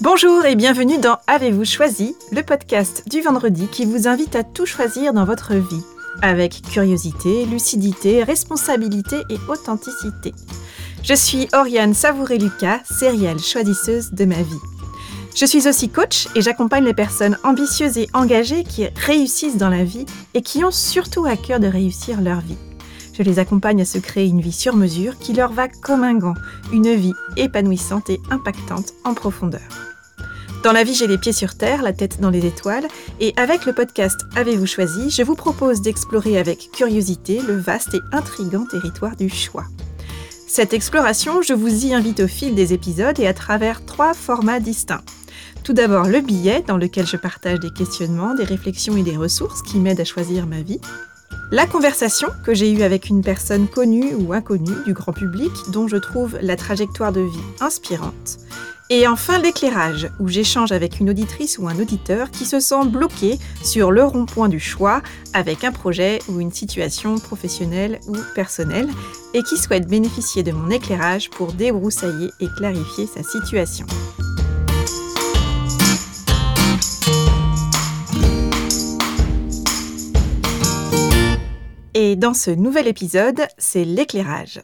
[0.00, 4.66] Bonjour et bienvenue dans Avez-vous choisi, le podcast du vendredi qui vous invite à tout
[4.66, 5.82] choisir dans votre vie,
[6.22, 10.32] avec curiosité, lucidité, responsabilité et authenticité.
[11.02, 14.60] Je suis Oriane Savouré-Lucas, sérielle choisisseuse de ma vie.
[15.34, 19.84] Je suis aussi coach et j'accompagne les personnes ambitieuses et engagées qui réussissent dans la
[19.84, 22.56] vie et qui ont surtout à cœur de réussir leur vie.
[23.16, 26.14] Je les accompagne à se créer une vie sur mesure qui leur va comme un
[26.14, 26.34] gant,
[26.72, 29.62] une vie épanouissante et impactante en profondeur.
[30.62, 32.86] Dans la vie, j'ai les pieds sur terre, la tête dans les étoiles,
[33.20, 38.00] et avec le podcast Avez-vous choisi, je vous propose d'explorer avec curiosité le vaste et
[38.12, 39.64] intrigant territoire du choix.
[40.46, 44.60] Cette exploration, je vous y invite au fil des épisodes et à travers trois formats
[44.60, 45.04] distincts.
[45.64, 49.62] Tout d'abord le billet dans lequel je partage des questionnements, des réflexions et des ressources
[49.62, 50.80] qui m'aident à choisir ma vie.
[51.52, 55.86] La conversation que j'ai eue avec une personne connue ou inconnue du grand public dont
[55.86, 58.38] je trouve la trajectoire de vie inspirante.
[58.88, 63.38] Et enfin l'éclairage, où j'échange avec une auditrice ou un auditeur qui se sent bloqué
[63.62, 65.02] sur le rond-point du choix
[65.32, 68.88] avec un projet ou une situation professionnelle ou personnelle
[69.34, 73.86] et qui souhaite bénéficier de mon éclairage pour débroussailler et clarifier sa situation.
[81.98, 84.60] Et dans ce nouvel épisode, c'est l'éclairage.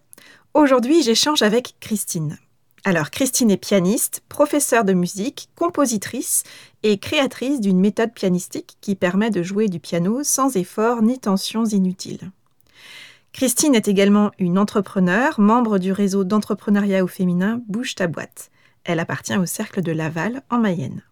[0.52, 2.36] Aujourd'hui, j'échange avec Christine.
[2.84, 6.42] Alors, Christine est pianiste, professeure de musique, compositrice
[6.82, 11.64] et créatrice d'une méthode pianistique qui permet de jouer du piano sans effort ni tensions
[11.64, 12.30] inutiles.
[13.32, 18.50] Christine est également une entrepreneure, membre du réseau d'entrepreneuriat au féminin Bouge ta boîte.
[18.84, 21.02] Elle appartient au Cercle de Laval en Mayenne.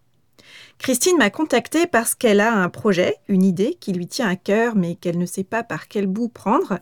[0.81, 4.75] Christine m'a contactée parce qu'elle a un projet, une idée qui lui tient à cœur
[4.75, 6.79] mais qu'elle ne sait pas par quel bout prendre.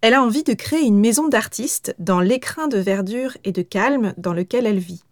[0.00, 4.14] Elle a envie de créer une maison d'artiste dans l'écrin de verdure et de calme
[4.16, 5.02] dans lequel elle vit.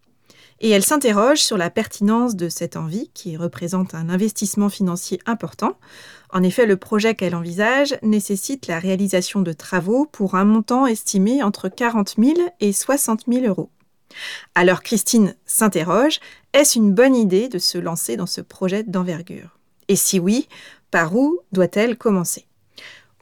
[0.60, 5.76] Et elle s'interroge sur la pertinence de cette envie qui représente un investissement financier important.
[6.32, 11.42] En effet, le projet qu'elle envisage nécessite la réalisation de travaux pour un montant estimé
[11.42, 13.70] entre 40 000 et 60 000 euros.
[14.54, 16.20] Alors Christine s'interroge,
[16.52, 19.58] est-ce une bonne idée de se lancer dans ce projet d'envergure?
[19.88, 20.48] Et si oui,
[20.90, 22.46] par où doit-elle commencer?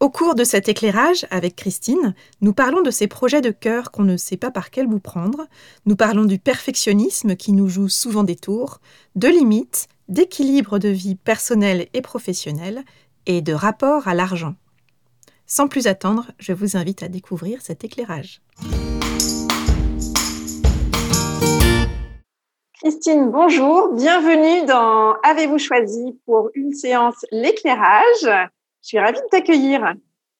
[0.00, 4.04] Au cours de cet éclairage avec Christine, nous parlons de ces projets de cœur qu'on
[4.04, 5.48] ne sait pas par quel bout prendre,
[5.86, 8.80] nous parlons du perfectionnisme qui nous joue souvent des tours,
[9.16, 12.84] de limites, d'équilibre de vie personnelle et professionnelle,
[13.26, 14.54] et de rapport à l'argent.
[15.46, 18.40] Sans plus attendre, je vous invite à découvrir cet éclairage.
[22.80, 23.92] Christine, bonjour.
[23.94, 28.22] Bienvenue dans Avez-vous choisi pour une séance L'éclairage.
[28.22, 28.48] Je
[28.80, 29.94] suis ravie de t'accueillir.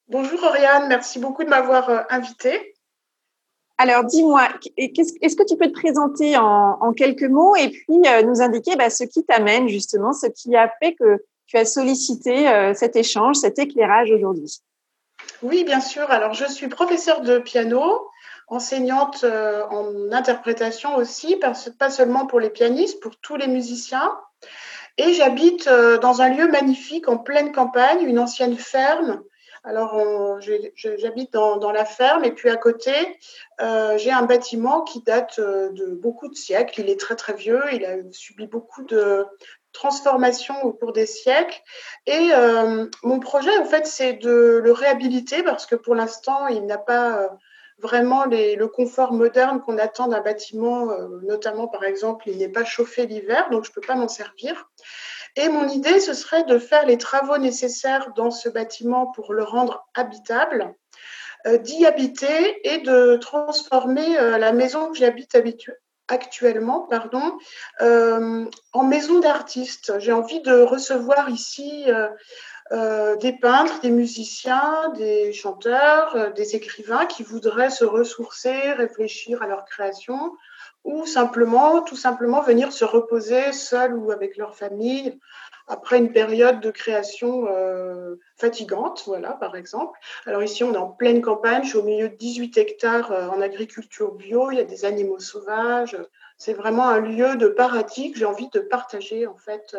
[0.09, 2.75] Bonjour Oriane, merci beaucoup de m'avoir euh, invitée.
[3.77, 8.41] Alors dis-moi, est-ce que tu peux te présenter en, quelques mots et puis euh, nous
[8.41, 12.73] indiquer bah, ce qui t'amène justement, ce qui a fait que tu as sollicité euh,
[12.75, 14.61] cet échange, cet éclairage aujourd'hui?
[15.43, 16.11] Oui, bien sûr.
[16.11, 18.09] Alors je suis professeure de piano
[18.49, 24.19] enseignante euh, en interprétation aussi, pas seulement pour les pianistes, pour tous les musiciens.
[24.97, 29.23] Et j'habite euh, dans un lieu magnifique en pleine campagne, une ancienne ferme.
[29.65, 30.01] Alors,
[30.41, 32.93] j'habite dans, la ferme et puis à côté,
[33.61, 36.81] euh, j'ai un bâtiment qui date de beaucoup de siècles.
[36.81, 39.27] Il est très très vieux, il a subi beaucoup de
[39.73, 41.61] transformations au cours des siècles.
[42.07, 42.31] Et
[43.03, 47.29] mon projet, en fait, c'est de le réhabiliter parce que pour l'instant, il n'a pas
[47.81, 52.65] vraiment le confort moderne qu'on attend d'un bâtiment, euh, notamment par exemple, il n'est pas
[52.65, 54.69] chauffé l'hiver, donc je ne peux pas m'en servir.
[55.37, 59.45] Et mon idée, ce serait de faire les travaux nécessaires dans ce bâtiment pour le
[59.45, 60.75] rendre habitable,
[61.47, 65.37] euh, d'y habiter et de transformer euh, la maison que j'habite
[66.09, 67.39] actuellement pardon,
[67.81, 69.99] en maison d'artiste.
[69.99, 71.87] J'ai envie de recevoir ici
[72.71, 79.43] euh, des peintres, des musiciens, des chanteurs, euh, des écrivains qui voudraient se ressourcer, réfléchir
[79.43, 80.37] à leur création
[80.85, 85.19] ou simplement, tout simplement venir se reposer seul ou avec leur famille
[85.69, 89.99] après une période de création euh, fatigante, voilà, par exemple.
[90.27, 93.41] Alors ici, on est en pleine campagne, je suis au milieu de 18 hectares en
[93.41, 95.97] agriculture bio, il y a des animaux sauvages.
[96.37, 99.77] C'est vraiment un lieu de paradis que j'ai envie de partager, en fait,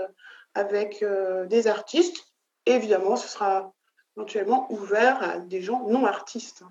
[0.53, 1.03] avec
[1.47, 2.29] des artistes
[2.75, 3.73] évidemment, ce sera
[4.15, 6.63] éventuellement ouvert à des gens non artistes.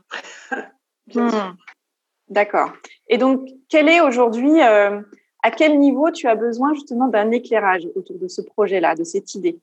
[0.50, 0.64] Hein.
[1.14, 1.56] Hmm.
[2.28, 2.70] D'accord.
[3.08, 5.00] Et donc, quel est aujourd'hui, euh,
[5.42, 9.34] à quel niveau tu as besoin justement d'un éclairage autour de ce projet-là, de cette
[9.34, 9.58] idée?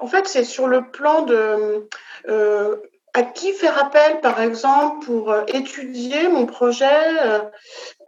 [0.00, 1.88] En fait, c'est sur le plan de...
[2.28, 2.76] Euh,
[3.14, 6.86] à qui faire appel, par exemple, pour euh, étudier mon projet,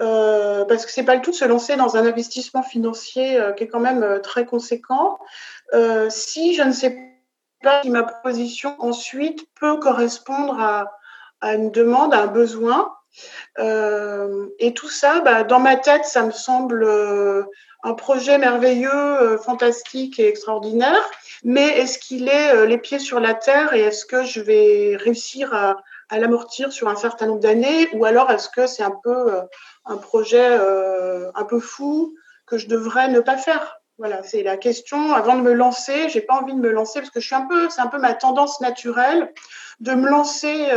[0.00, 3.64] euh, parce que c'est pas le tout de se lancer dans un investissement financier qui
[3.64, 5.18] est quand même très conséquent.
[6.08, 6.96] si je ne sais
[7.62, 10.90] pas si ma proposition ensuite peut correspondre à,
[11.42, 12.94] à une demande, à un besoin.
[13.58, 16.86] Et tout ça, bah, dans ma tête, ça me semble
[17.82, 21.02] un projet merveilleux, fantastique et extraordinaire.
[21.44, 24.96] Mais est-ce qu'il est euh, les pieds sur la terre et est-ce que je vais
[24.96, 25.76] réussir à,
[26.10, 29.42] l'amortir sur un certain nombre d'années ou alors est-ce que c'est un peu euh,
[29.84, 32.14] un projet euh, un peu fou
[32.46, 33.80] que je devrais ne pas faire?
[33.98, 35.12] Voilà, c'est la question.
[35.14, 37.46] Avant de me lancer, j'ai pas envie de me lancer parce que je suis un
[37.46, 39.32] peu, c'est un peu ma tendance naturelle
[39.80, 40.68] de me lancer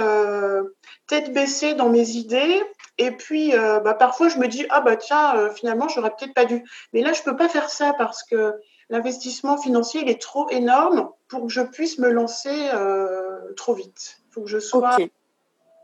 [1.08, 2.62] tête baissée dans mes idées.
[3.00, 6.64] Et puis, bah, parfois, je me dis ah bah tiens, finalement, j'aurais peut-être pas dû.
[6.94, 8.54] Mais là, je peux pas faire ça parce que
[8.90, 14.18] l'investissement financier il est trop énorme pour que je puisse me lancer euh, trop vite.
[14.28, 15.12] Il faut que je sois conseillé.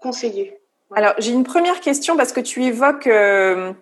[0.02, 0.60] conseillée.
[0.96, 3.74] Alors, j'ai une première question parce que tu évoques euh, euh,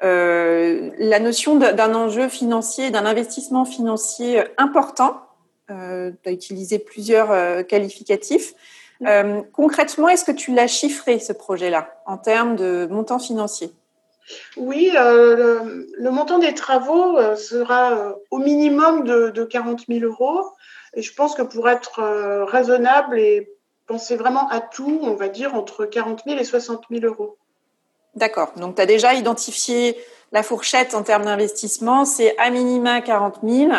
[0.00, 5.20] la notion d'un enjeu financier, d'un investissement financier important.
[5.68, 8.54] tu as utilisé plusieurs qualificatifs.
[9.52, 13.72] concrètement, est-ce que tu l'as chiffré, ce projet-là, en termes de montant financier?
[14.56, 20.42] Oui, euh, le, montant des travaux euh, sera euh, au minimum de, 40 000 euros.
[20.94, 22.00] Et je pense que pour être
[22.50, 23.50] raisonnable et
[23.86, 27.36] penser vraiment à tout, on va dire entre 40 000 et 60 000 euros.
[28.18, 28.52] D'accord.
[28.56, 29.96] Donc, tu as déjà identifié
[30.32, 32.04] la fourchette en termes d'investissement.
[32.04, 33.70] C'est à minima 40 000.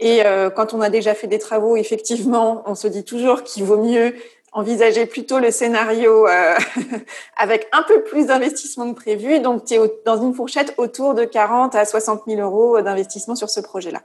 [0.00, 0.22] Et
[0.56, 4.12] quand on a déjà fait des travaux, effectivement, on se dit toujours qu'il vaut mieux
[4.54, 6.54] envisager plutôt le scénario euh,
[7.36, 9.40] avec un peu plus d'investissement que prévu.
[9.40, 13.50] Donc, tu es dans une fourchette autour de 40 à 60 000 euros d'investissement sur
[13.50, 14.00] ce projet-là.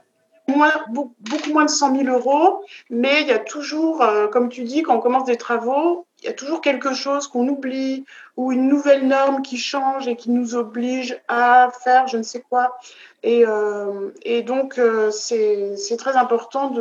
[0.48, 4.64] Moins, beaucoup moins de 100 000 euros, mais il y a toujours, euh, comme tu
[4.64, 8.04] dis, quand on commence des travaux, il y a toujours quelque chose qu'on oublie
[8.36, 12.44] ou une nouvelle norme qui change et qui nous oblige à faire je ne sais
[12.48, 12.76] quoi.
[13.22, 14.80] Et, euh, et donc,
[15.10, 16.72] c'est très important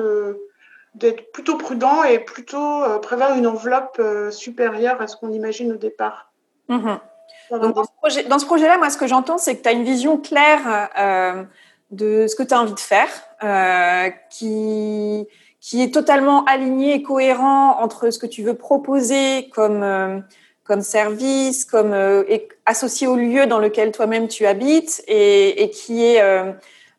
[0.95, 5.71] d'être plutôt prudent et plutôt euh, prévoir une enveloppe euh, supérieure à ce qu'on imagine
[5.71, 6.31] au départ.
[6.67, 6.99] Mhm.
[7.51, 11.43] dans ce projet-là, moi, ce que j'entends, c'est que tu as une vision claire euh,
[11.91, 13.09] de ce que tu as envie de faire,
[14.29, 15.27] qui,
[15.61, 20.23] qui est totalement aligné et cohérent entre ce que tu veux proposer comme,
[20.63, 21.93] comme service, comme
[22.65, 26.21] associé au lieu dans lequel toi-même tu habites et, et qui est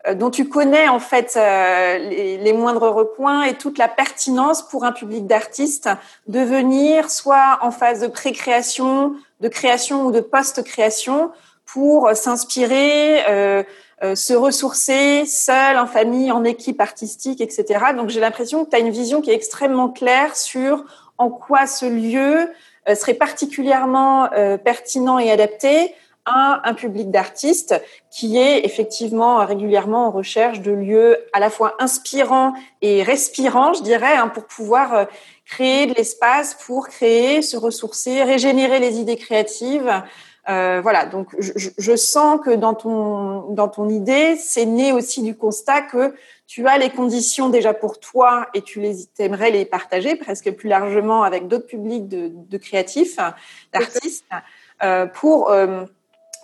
[0.07, 4.85] euh, dont tu connais en fait euh, les, moindres recoins et toute la pertinence pour
[4.85, 5.91] un public d'artistes
[6.27, 11.33] de venir soit en phase de pré-création, de création ou de post-création
[11.67, 13.67] pour s'inspirer,
[14.03, 17.65] euh, se ressourcer seul, en famille, en équipe artistique, etc.
[17.97, 20.85] Donc j'ai l'impression que tu as une vision qui est extrêmement claire sur
[21.19, 22.49] en quoi ce lieu
[22.95, 24.31] serait particulièrement
[24.65, 25.95] pertinent et adapté
[26.27, 27.81] un public d'artistes
[28.11, 33.83] qui est effectivement régulièrement en recherche de lieux à la fois inspirants et respirants, je
[33.83, 35.05] dirais, hein, pour pouvoir euh,
[35.47, 39.91] créer de l'espace pour créer, se ressourcer, régénérer les idées créatives.
[40.51, 45.37] Euh, voilà, donc je, sens que dans ton dans ton idée, c'est né aussi du
[45.37, 46.15] constat que
[46.47, 50.69] tu as les conditions déjà pour toi et tu les aimerais les partager presque plus
[50.69, 53.19] largement avec d'autres publics de, créatifs,
[53.73, 54.25] d'artistes,
[54.83, 55.53] euh, pour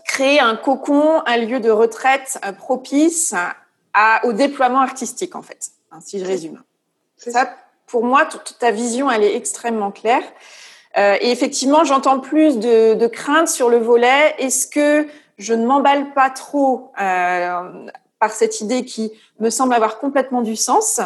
[0.07, 3.35] créer un cocon, un lieu de retraite euh, propice
[3.93, 6.63] à, au déploiement artistique, en fait, hein, si je résume.
[7.17, 7.55] Ça,
[7.87, 10.23] pour moi, toute ta vision, elle est extrêmement claire.
[10.99, 14.35] Euh, et effectivement, j'entends plus de, de crainte sur le volet.
[14.39, 15.07] Est-ce que
[15.39, 17.89] je ne m'emballe pas trop euh,
[18.19, 21.01] par cette idée qui me semble avoir complètement du sens?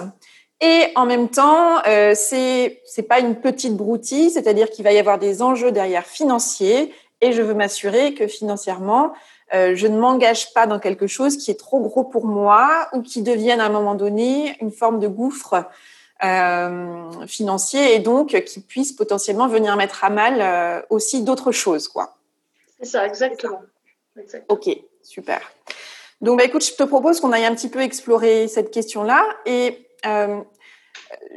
[0.60, 4.98] Et en même temps, euh, c'est c'est pas une petite broutille, c'est-à-dire qu'il va y
[4.98, 6.92] avoir des enjeux derrière financiers
[7.22, 9.12] et je veux m'assurer que financièrement,
[9.54, 13.02] euh, je ne m'engage pas dans quelque chose qui est trop gros pour moi ou
[13.02, 15.64] qui devienne à un moment donné une forme de gouffre
[16.22, 21.88] euh, financier et donc qui puisse potentiellement venir mettre à mal euh, aussi d'autres choses,
[21.88, 22.16] quoi.
[22.78, 23.60] C'est ça, exactement.
[24.48, 24.68] Ok,
[25.02, 25.40] super.
[26.20, 29.86] Donc, bah, écoute, je te propose qu'on aille un petit peu explorer cette question-là et
[30.06, 30.40] euh,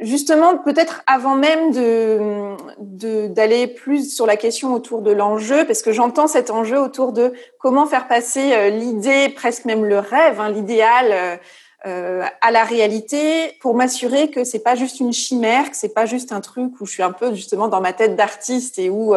[0.00, 5.92] justement, peut-être avant même de, d'aller plus sur la question autour de l'enjeu, parce que
[5.92, 10.50] j'entends cet enjeu autour de comment faire passer euh, l'idée, presque même le rêve, hein,
[10.50, 11.40] l'idéal
[11.86, 15.94] euh, euh, à la réalité, pour m'assurer que c'est pas juste une chimère, que c'est
[15.94, 18.90] pas juste un truc où je suis un peu justement dans ma tête d'artiste et
[18.90, 19.14] où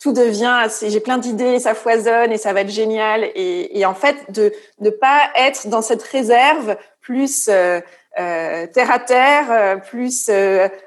[0.00, 3.24] tout devient, j'ai plein d'idées, ça foisonne et ça va être génial.
[3.34, 9.80] Et, et en fait, de ne pas être dans cette réserve plus terre à terre,
[9.82, 10.30] plus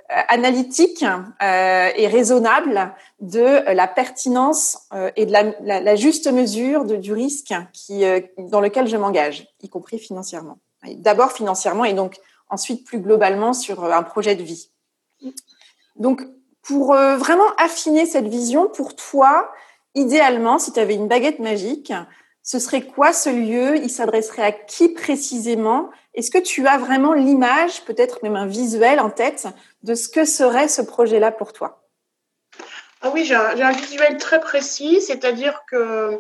[0.10, 1.04] analytique
[1.42, 8.04] et raisonnable de la pertinence et de la, juste mesure de, du risque qui,
[8.38, 10.60] dans lequel je m'engage, y compris financièrement.
[10.84, 12.18] D'abord financièrement et donc
[12.50, 14.70] ensuite plus globalement sur un projet de vie.
[15.96, 16.22] Donc,
[16.62, 19.52] pour vraiment affiner cette vision, pour toi,
[19.96, 21.94] idéalement, si tu avais une baguette magique,
[22.44, 23.78] ce serait quoi ce lieu?
[23.78, 25.92] Il s'adresserait à qui précisément?
[26.16, 29.48] Est-ce que tu as vraiment l'image, peut-être même un visuel en tête,
[29.84, 31.84] de ce que serait ce projet-là pour toi?
[33.02, 36.20] Ah oui, j'ai un, visuel très précis, c'est-à-dire que,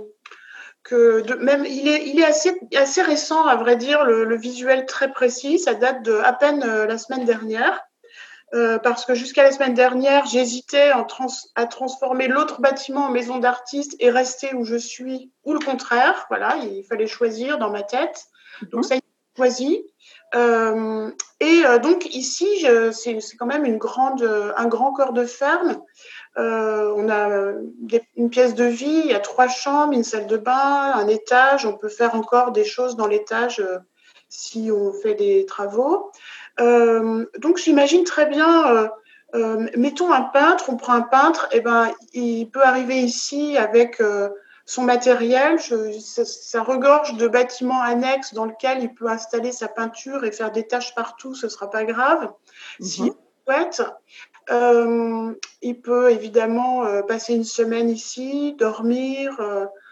[0.83, 5.11] que même il est, il est assez, assez récent, à vrai dire, le, visuel très
[5.11, 5.59] précis.
[5.59, 7.81] Ça date de à peine euh, la semaine dernière.
[8.55, 10.91] Euh, parce que jusqu'à la semaine dernière, j'hésitais
[11.55, 16.25] à transformer l'autre bâtiment en maison d'artiste et rester où je suis, ou le contraire.
[16.29, 18.25] Voilà, il fallait choisir dans ma tête.
[18.71, 18.83] Donc mhm.
[18.83, 19.07] ça, a été
[19.37, 19.83] choisi.
[20.33, 24.23] Euh, et euh, donc ici, c'est quand même une grande,
[24.57, 25.79] un grand corps de ferme.
[26.35, 27.53] On a
[28.15, 31.65] une pièce de vie, il y a trois chambres, une salle de bain, un étage.
[31.65, 33.61] On peut faire encore des choses dans l'étage
[34.29, 36.11] si on fait des travaux.
[36.59, 38.87] Euh, donc j'imagine très bien, euh,
[39.35, 43.57] euh, mettons un peintre, on prend un peintre, et eh ben il peut arriver ici
[43.57, 44.01] avec
[44.65, 50.31] son matériel, ça, regorge de bâtiments annexes dans lesquels il peut installer sa peinture et
[50.31, 52.31] faire des tâches partout, ce sera pas grave.
[52.79, 52.85] Mhm.
[52.85, 53.13] S'il
[53.45, 53.81] souhaite,
[54.49, 59.39] il peut évidemment passer une semaine ici, dormir,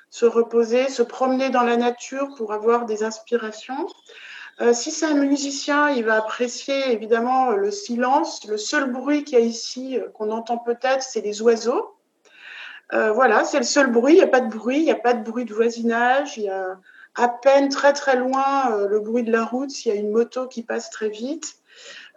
[0.10, 3.88] se reposer, se promener dans la nature pour avoir des inspirations.
[4.60, 8.46] Euh, si c'est un musicien, il va apprécier évidemment le silence.
[8.48, 11.96] Le seul bruit qu'il y a ici, euh, qu'on entend peut-être, c'est les oiseaux.
[12.94, 14.14] Euh, voilà, c'est le seul bruit.
[14.14, 16.38] Il n'y a pas de bruit, il n'y a pas de bruit de voisinage.
[16.38, 16.80] Il y a
[17.16, 20.48] à peine très très loin le bruit de la route s'il y a une moto
[20.48, 21.56] qui passe très vite.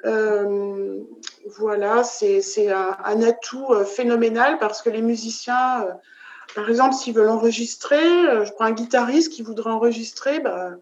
[0.04, 5.86] Voilà, c'est un, un, atout phénoménal parce que les musiciens,
[6.54, 10.72] par exemple, s'ils veulent enregistrer, je prends un guitariste qui voudrait enregistrer, bah,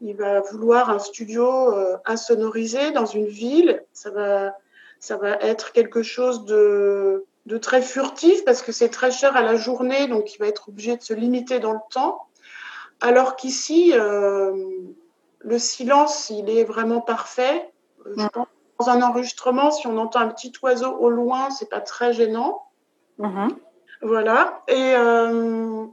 [0.00, 3.82] il va vouloir un studio euh, insonorisé dans une ville.
[3.92, 4.56] Ça va,
[5.00, 9.42] ça va être quelque chose de, de très furtif parce que c'est très cher à
[9.42, 12.26] la journée, donc il va être obligé de se limiter dans le temps.
[13.00, 14.54] Alors qu'ici, euh,
[15.40, 17.70] le silence, il est vraiment parfait.
[18.04, 18.46] Je pense
[18.78, 22.62] dans un enregistrement, si on entend un petit oiseau au loin, c'est pas très gênant.
[23.18, 23.48] Mm-hmm.
[24.02, 24.62] Voilà.
[24.68, 25.86] Et euh,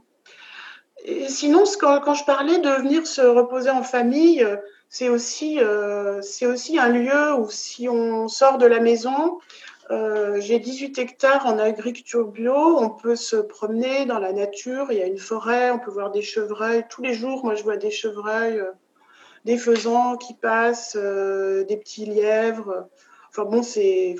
[1.04, 4.46] et sinon, quand, je parlais de venir se reposer en famille,
[4.88, 9.38] c'est aussi, euh, c'est aussi un lieu où si on sort de la maison,
[9.90, 14.98] euh, j'ai 18 hectares en agriculture bio, on peut se promener dans la nature, il
[14.98, 16.86] y a une forêt, on peut voir des chevreuils.
[16.88, 18.62] Tous les jours, moi, je vois des chevreuils,
[19.44, 22.88] des faisans qui passent, des petits lièvres.
[23.30, 24.16] Enfin bon, c'est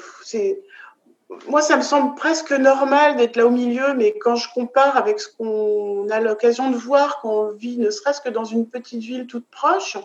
[1.48, 5.20] moi, ça me semble presque normal d'être là au milieu, mais quand je compare avec
[5.20, 9.00] ce qu'on a l'occasion de voir quand on vit, ne serait-ce que dans une petite
[9.00, 9.96] ville toute proche,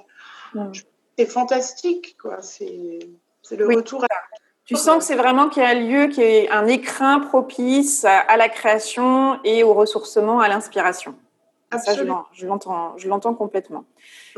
[1.17, 2.17] c'est fantastique.
[2.41, 4.07] C'est le retour à
[4.65, 8.05] tu sens que c'est vraiment qu'il y a un lieu qui est un écrin propice
[8.05, 11.15] à la création et au ressourcement, à l'inspiration.
[11.71, 12.25] Absolument.
[12.33, 13.09] je l'entends, je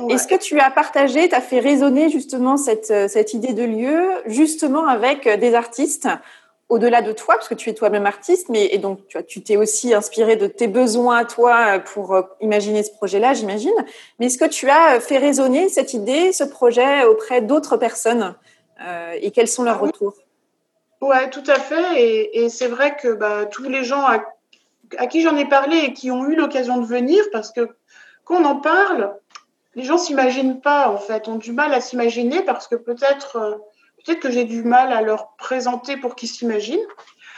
[0.10, 4.10] Est-ce que tu as partagé, tu as fait résonner justement cette, cette idée de lieu,
[4.26, 6.08] justement avec des artistes
[6.72, 9.94] au-delà de toi, parce que tu es toi-même artiste, mais et donc tu t'es aussi
[9.94, 13.76] inspiré de tes besoins à toi pour euh, imaginer ce projet-là, j'imagine.
[14.18, 18.36] Mais est-ce que tu as fait résonner cette idée, ce projet auprès d'autres personnes
[18.88, 20.14] euh, et quels sont leurs ah retours?
[21.02, 22.32] Ouais, tout à fait.
[22.34, 26.10] Et, c'est vrai que bah, tous les gens à, qui j'en ai parlé et qui
[26.10, 27.68] ont eu l'occasion de venir, parce que
[28.24, 29.14] quand on en parle,
[29.76, 33.56] les gens s'imaginent pas en fait, ont du mal à s'imaginer parce que peut-être euh,
[34.06, 36.80] peut-être que j'ai du mal à leur présenter pour qu'ils s'imaginent.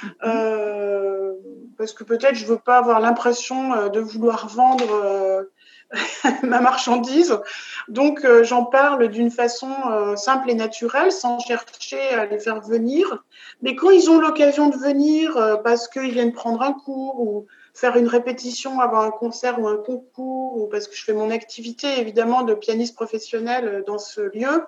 [0.04, 0.12] Mhm.
[0.26, 1.34] Euh,
[1.78, 5.44] parce que peut-être je veux pas avoir l'impression euh, de vouloir vendre euh,
[6.44, 7.40] ma marchandise.
[7.88, 9.70] Donc j'en parle d'une façon
[10.16, 13.24] simple et naturelle, sans chercher à les faire venir.
[13.62, 17.98] Mais quand ils ont l'occasion de venir parce qu'ils viennent prendre un cours ou faire
[17.98, 22.00] une répétition avant un concert ou un concours, ou parce que je fais mon activité
[22.00, 24.66] évidemment de pianiste professionnel dans ce lieu,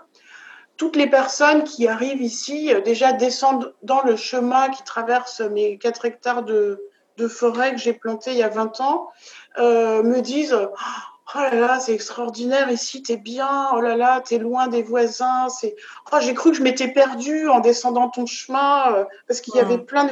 [0.78, 5.78] toutes les personnes qui arrivent ici euh, déjà descendent dans le chemin qui traverse mes
[5.78, 6.82] 4 hectares de,
[7.30, 9.10] forêt que j'ai planté il y a 20 ans,
[9.58, 10.58] euh, me disent
[11.34, 15.50] Oh là là, c'est extraordinaire ici, t'es bien, oh là là, t'es loin des voisins,
[15.50, 15.76] c'est
[16.12, 19.60] oh, j'ai cru que je m'étais perdue en descendant ton chemin euh, parce qu'il y
[19.60, 20.12] avait plein de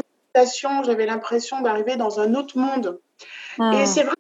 [0.84, 3.00] j'avais l'impression d'arriver dans un autre monde.
[3.74, 4.16] Et c'est vrai,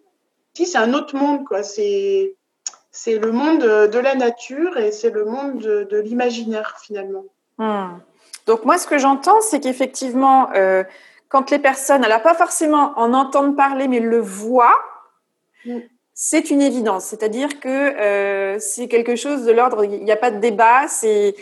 [0.55, 2.35] ici c'est un autre monde, quoi, c'est
[2.91, 7.25] c'est le monde de la nature et c'est le monde de, l'imaginaire finalement.
[7.57, 7.97] Hmm.
[8.45, 10.83] Donc moi, ce que j'entends, c'est qu'effectivement, euh,
[11.29, 14.79] quand les personnes, alors pas forcément en entendent parler, mais le voient,
[15.65, 15.79] mm.
[16.15, 17.05] C'est une évidence.
[17.05, 21.35] C'est-à-dire que euh, c'est quelque chose de l'ordre, il n'y a pas de débat, c'est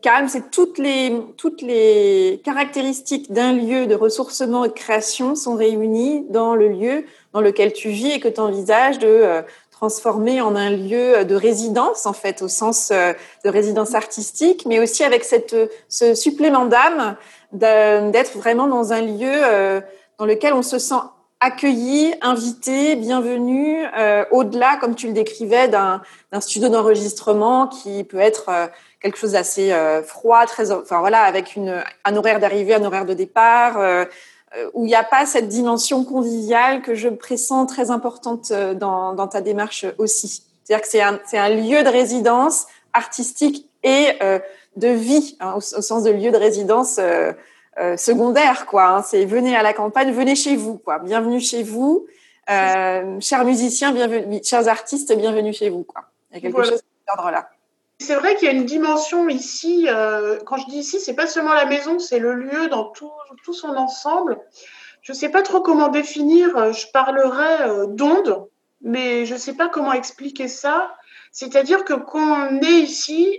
[0.00, 5.56] calme, c'est toutes les, toutes les caractéristiques d'un lieu de ressourcement et de création sont
[5.56, 10.40] réunies dans le lieu dans lequel tu vis et que tu envisages de euh, transformer
[10.40, 13.12] en un lieu de résidence, en fait, au sens euh,
[13.44, 15.54] de résidence artistique, mais aussi avec cette,
[15.88, 17.16] ce supplément d'âme
[17.52, 19.80] d'être vraiment dans un lieu euh,
[20.18, 21.02] dans lequel on se sent
[21.44, 26.00] accueilli, invité, bienvenu, euh, au-delà, comme tu le décrivais, d'un
[26.40, 28.70] studio d'enregistrement qui peut être
[29.00, 29.72] quelque chose d'assez
[30.04, 33.78] froid, très, enfin voilà, avec une, un horaire d'arrivée, un horaire de départ,
[34.56, 38.74] euh, où il n'y a pas cette dimension conviviale que je pressens très importante euh,
[38.74, 40.44] dans, dans ta démarche aussi.
[40.62, 44.38] C'est-à-dire que c'est un, un lieu de résidence artistique et euh,
[44.76, 47.00] de vie, hein, au, sens de lieu de résidence
[47.78, 48.86] euh, euh, secondaire, quoi.
[48.88, 49.02] Hein.
[49.02, 50.98] C'est venez à la campagne, venez chez vous, quoi.
[50.98, 52.06] Bienvenue chez vous,
[52.48, 56.04] chers musiciens, bienvenue, chers artistes, bienvenue chez vous, quoi.
[56.30, 57.48] Il y a quelque chose de l'ordre là.
[58.00, 59.86] C'est vrai qu'il y a une dimension ici.
[59.88, 63.10] Euh, quand je dis ici, c'est pas seulement la maison, c'est le lieu dans tout,
[63.44, 64.38] tout son ensemble.
[65.02, 66.56] Je ne sais pas trop comment définir.
[66.56, 68.48] Euh, je parlerai euh, d'onde,
[68.82, 70.94] mais je ne sais pas comment expliquer ça.
[71.30, 73.38] C'est-à-dire que quand on est ici,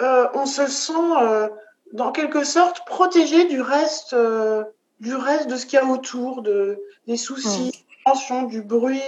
[0.00, 1.48] euh, on se sent euh,
[1.92, 4.64] dans quelque sorte protégé du reste, euh,
[5.00, 7.72] du reste de ce qu'il y a autour, de, des soucis,
[8.06, 8.10] mmh.
[8.10, 9.00] tensions, du bruit.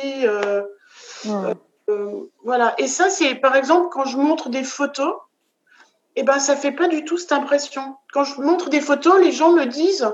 [1.25, 1.53] Mmh.
[1.91, 2.75] Euh, voilà.
[2.79, 5.15] Et ça, c'est par exemple quand je montre des photos,
[6.17, 7.97] et eh ben ça fait pas du tout cette impression.
[8.13, 10.09] Quand je montre des photos, les gens me disent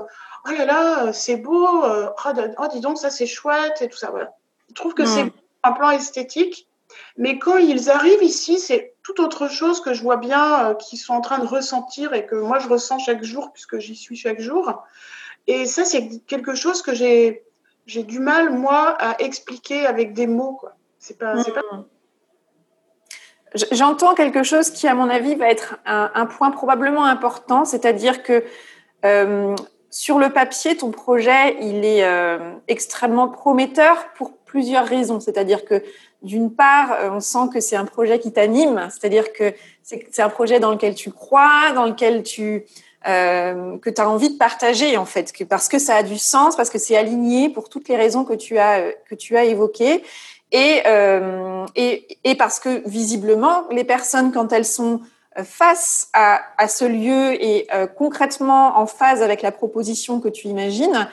[0.45, 3.97] oh là là, c'est beau, euh, oh, oh, dis donc ça c'est chouette et tout
[3.97, 4.11] ça.
[4.11, 4.31] Voilà.
[4.69, 5.31] Ils trouvent que c'est
[5.63, 6.67] un plan esthétique,
[7.17, 10.99] mais quand ils arrivent ici, c'est tout autre chose que je vois bien euh, qu'ils
[10.99, 14.15] sont en train de ressentir et que moi je ressens chaque jour puisque j'y suis
[14.15, 14.83] chaque jour.
[15.47, 17.43] Et ça, c'est quelque chose que j'ai
[17.85, 20.61] j'ai du mal moi à expliquer avec des mots.
[20.99, 21.35] C'est pas.
[21.35, 21.85] Hmm.
[23.71, 28.21] J'entends quelque chose qui, à mon avis, va être un, un point probablement important, c'est-à-dire
[28.21, 28.43] que
[29.05, 29.55] euh,
[29.89, 35.19] sur le papier, ton projet, il est euh, extrêmement prometteur pour plusieurs raisons.
[35.19, 35.83] C'est-à-dire que,
[36.23, 39.53] d'une part, euh, on sent que c'est un projet qui t'anime, c'est-à-dire que
[39.83, 42.65] c'est un projet dans lequel tu crois, dans lequel tu
[43.07, 46.55] euh, que tu as envie de partager en fait, parce que ça a du sens,
[46.55, 50.03] parce que c'est aligné pour toutes les raisons que tu as que tu as évoquées.
[50.51, 55.01] Et, euh, et, et, parce que visiblement, les personnes, quand elles sont
[55.37, 60.29] euh, face à, à ce lieu et euh, concrètement en phase avec la proposition que
[60.29, 61.09] tu imagines,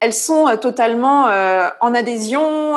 [0.00, 2.74] elles sont euh, totalement euh, en adhésion,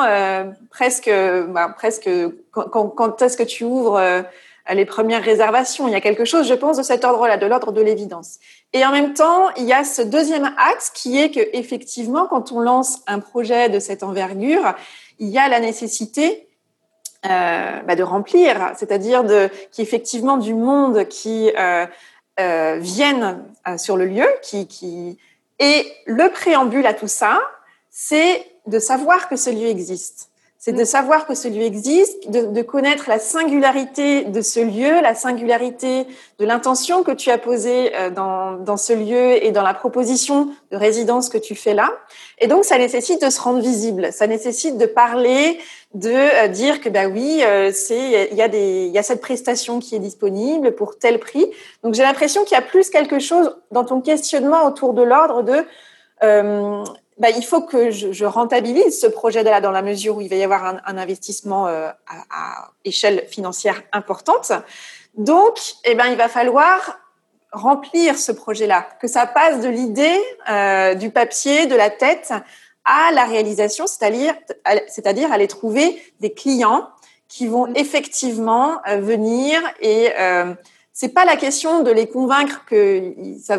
[0.70, 1.10] presque,
[1.48, 2.08] bah, presque.
[2.50, 4.24] Quand, quand est-ce que tu ouvres
[4.70, 5.88] les premières réservations?
[5.88, 8.38] Il y a quelque chose, je pense, de cet ordre-là, de l'ordre de l'évidence.
[8.72, 12.52] Et en même temps, il y a ce deuxième axe qui est que effectivement, quand
[12.52, 14.74] on lance un projet de cette envergure,
[15.18, 16.48] il y a la nécessité
[17.24, 21.86] euh, bah, de remplir, c'est-à-dire de qu'effectivement du monde qui euh,
[22.40, 25.18] euh, vienne euh, sur le lieu, qui, qui
[25.58, 27.40] et le préambule à tout ça,
[27.90, 30.31] c'est de savoir que ce lieu existe
[30.64, 35.02] c'est de savoir que ce lieu existe, de, de, connaître la singularité de ce lieu,
[35.02, 36.06] la singularité
[36.38, 40.50] de l'intention que tu as posée euh, dans, dans ce lieu et dans la proposition
[40.70, 41.90] de résidence que tu fais là.
[42.38, 44.12] Et donc, ça nécessite de se rendre visible.
[44.12, 45.58] Ça nécessite de parler,
[45.94, 49.02] de euh, dire que bah oui, euh, c'est il y a des il y a
[49.02, 51.50] cette prestation qui est disponible pour tel prix.
[51.82, 55.42] Donc, j'ai l'impression qu'il y a plus quelque chose dans ton questionnement autour de l'ordre
[55.42, 55.64] de
[56.22, 56.84] euh,
[57.18, 60.36] bah, il faut que je, je rentabilise ce projet-là dans la mesure où il va
[60.36, 64.52] y avoir un, un investissement euh, à, à, échelle financière importante.
[65.14, 66.98] Donc, eh ben, il va falloir
[67.52, 72.32] remplir ce projet-là, que ça passe de l'idée, euh, du papier, de la tête,
[72.84, 74.34] à la réalisation, c'est-à-dire,
[75.32, 76.88] aller trouver des clients
[77.28, 80.54] qui vont effectivement euh, venir et euh,
[80.92, 83.14] c'est pas la question de les convaincre que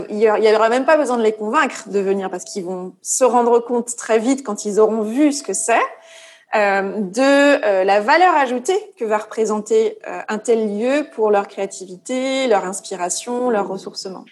[0.10, 3.24] il y aura même pas besoin de les convaincre de venir parce qu'ils vont se
[3.24, 5.82] rendre compte très vite quand ils auront vu ce que c'est
[6.56, 11.48] euh, de euh, la valeur ajoutée que va représenter euh, un tel lieu pour leur
[11.48, 14.24] créativité, leur inspiration, leur ressourcement.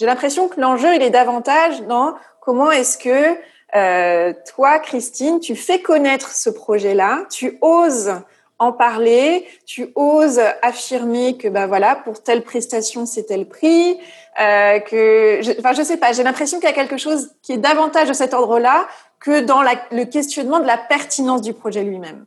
[0.00, 3.36] J'ai l'impression que l'enjeu il est davantage dans comment est-ce que
[4.54, 8.14] toi, Christine, tu fais connaître ce projet-là, tu oses
[8.58, 13.98] en parler, tu oses affirmer que bah voilà pour telle prestation c'est tel prix,
[14.40, 17.52] euh, que je, enfin je sais pas, j'ai l'impression qu'il y a quelque chose qui
[17.52, 18.88] est davantage de cet ordre-là
[19.20, 22.26] que dans le questionnement de la pertinence du projet lui-même.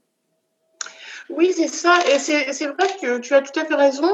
[1.30, 1.96] Oui, c'est ça.
[2.12, 4.10] Et c'est vrai que tu as tout à fait raison.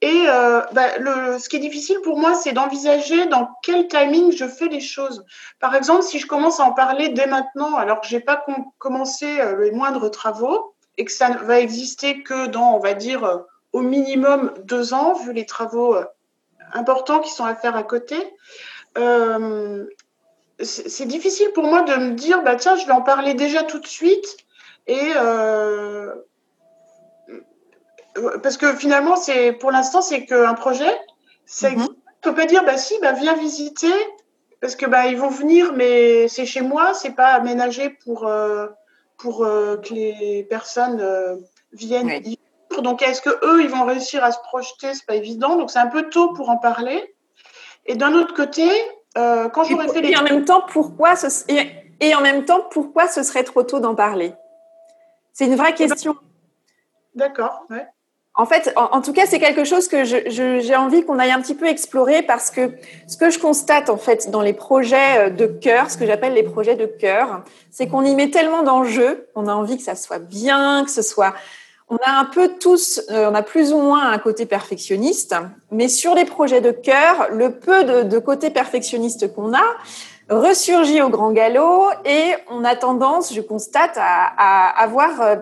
[0.00, 4.32] Et euh, bah, le, ce qui est difficile pour moi, c'est d'envisager dans quel timing
[4.32, 5.24] je fais les choses.
[5.60, 8.44] Par exemple, si je commence à en parler dès maintenant, alors que je n'ai pas
[8.78, 12.94] commencé euh, les moindres travaux et que ça ne va exister que dans, on va
[12.94, 13.38] dire, euh,
[13.72, 15.96] au minimum deux ans, vu les travaux
[16.72, 18.16] importants qui sont à faire à côté,
[18.96, 19.84] euh,
[20.60, 23.78] c'est difficile pour moi de me dire, bah tiens, je vais en parler déjà tout
[23.78, 24.38] de suite
[24.86, 26.14] et euh,
[28.42, 30.90] parce que finalement, c'est pour l'instant, c'est qu'un projet.
[31.44, 31.86] Ça mm
[32.26, 33.92] peut pas dire, bah si, bah viens visiter,
[34.60, 38.66] parce que bah ils vont venir, mais c'est chez moi, c'est pas aménagé pour euh,
[39.18, 41.36] pour euh, que les personnes euh,
[41.72, 42.82] viennent y vivre.
[42.82, 44.94] Donc est-ce que eux, ils vont réussir à se projeter?
[44.94, 45.56] C'est pas évident.
[45.56, 47.14] Donc c'est un peu tôt pour en parler.
[47.86, 48.68] Et d'un autre côté,
[49.14, 51.28] quand j'aurais fait les et en même temps, pourquoi ce...
[52.00, 54.34] et en même temps, pourquoi ce serait trop tôt d'en parler?
[55.32, 56.16] C'est une vraie question.
[57.14, 57.64] D'accord.
[57.70, 57.86] Ouais.
[58.38, 61.54] En fait, en, tout cas, c'est quelque chose que j'ai envie qu'on aille un petit
[61.54, 62.70] peu explorer parce que
[63.06, 66.34] ce que je constate en fait dans les projets euh, de cœur, ce que j'appelle
[66.34, 69.94] les projets de cœur, c'est qu'on y met tellement d'enjeux, on a envie que ça
[69.94, 71.32] soit bien, que ce soit
[71.88, 75.34] on a un peu tous, euh, on a plus ou moins un côté perfectionniste,
[75.70, 79.64] mais sur les projets de cœur, le peu de, de côté perfectionniste qu'on a
[80.28, 85.36] ressurgit au grand galop et on a tendance, je constate, à, à avoir euh,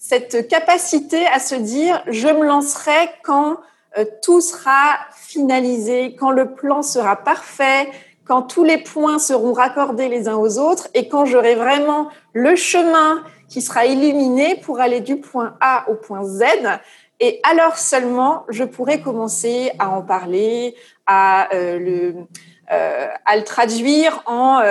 [0.00, 3.58] cette capacité à se dire je me lancerai quand
[3.98, 7.86] euh, tout sera finalisé, quand le plan sera parfait,
[8.24, 12.56] quand tous les points seront raccordés les uns aux autres et quand j'aurai vraiment le
[12.56, 16.44] chemin qui sera illuminé pour aller du point A au point Z.
[17.18, 22.14] Et alors seulement, je pourrai commencer à en parler, à, euh, le,
[22.72, 24.62] euh, le traduire en,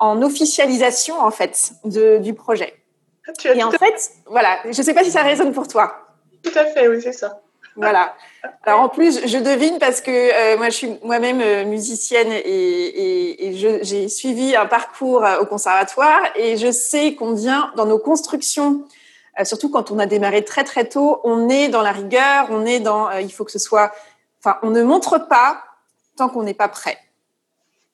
[0.00, 2.81] en officialisation en fait du projet.
[3.44, 6.06] Et en fait, voilà, je ne sais pas si ça résonne pour toi.
[6.42, 7.40] Tout à fait, oui, c'est ça.
[7.76, 8.14] Voilà.
[8.64, 12.38] Alors en plus, je devine parce que euh, moi, je suis moi-même euh, musicienne et,
[12.38, 17.98] et, et j'ai suivi un parcours euh, au conservatoire et je sais combien dans nos
[17.98, 18.84] constructions,
[19.44, 22.80] surtout quand on a démarré très très tôt, on est dans la rigueur, on est
[22.80, 23.92] dans, il faut que ce soit,
[24.40, 25.62] enfin, on ne montre pas
[26.16, 26.98] tant qu'on n'est pas prêt.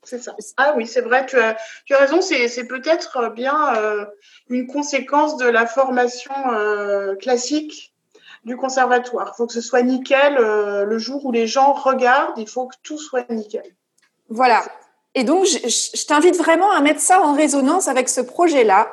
[0.05, 0.35] C'est ça.
[0.57, 4.05] Ah oui, c'est vrai, tu as, tu as raison, c'est peut-être bien euh,
[4.49, 7.93] une conséquence de la formation euh, classique
[8.45, 9.33] du conservatoire.
[9.35, 12.67] Il faut que ce soit nickel euh, le jour où les gens regardent, il faut
[12.67, 13.65] que tout soit nickel.
[14.29, 14.63] Voilà.
[15.15, 18.91] Et donc, je, je t'invite vraiment à mettre ça en résonance avec ce projet-là,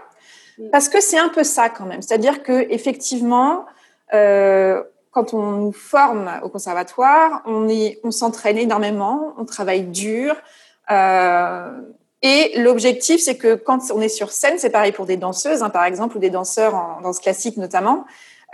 [0.57, 0.69] mm.
[0.71, 2.01] parce que c'est un peu ça quand même.
[2.01, 3.65] C'est-à-dire que effectivement,
[5.15, 10.35] quand on nous forme au conservatoire, on est, on s'entraîne énormément, on travaille dur.
[10.91, 11.71] Euh,
[12.21, 15.69] et l'objectif, c'est que quand on est sur scène, c'est pareil pour des danseuses, hein,
[15.69, 18.05] par exemple, ou des danseurs en danse classique notamment.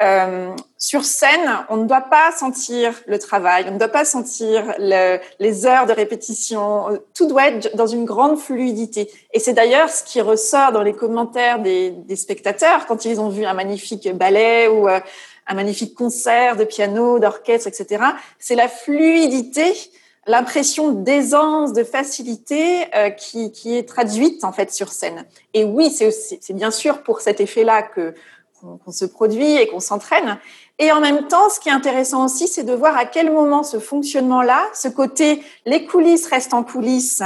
[0.01, 4.73] Euh, sur scène, on ne doit pas sentir le travail, on ne doit pas sentir
[4.79, 6.99] le, les heures de répétition.
[7.13, 9.11] Tout doit être dans une grande fluidité.
[9.31, 13.29] Et c'est d'ailleurs ce qui ressort dans les commentaires des, des, spectateurs quand ils ont
[13.29, 14.99] vu un magnifique ballet ou euh,
[15.45, 18.03] un magnifique concert de piano, d'orchestre, etc.
[18.39, 19.71] C'est la fluidité
[20.27, 25.25] l'impression d'aisance, de facilité euh, qui, qui, est traduite en fait sur scène.
[25.53, 28.13] Et oui, c'est bien sûr pour cet effet-là que
[28.85, 30.37] qu'on se produit et qu'on s'entraîne.
[30.77, 33.63] Et en même temps, ce qui est intéressant aussi, c'est de voir à quel moment
[33.63, 37.23] ce fonctionnement-là, ce côté, les coulisses restent en coulisses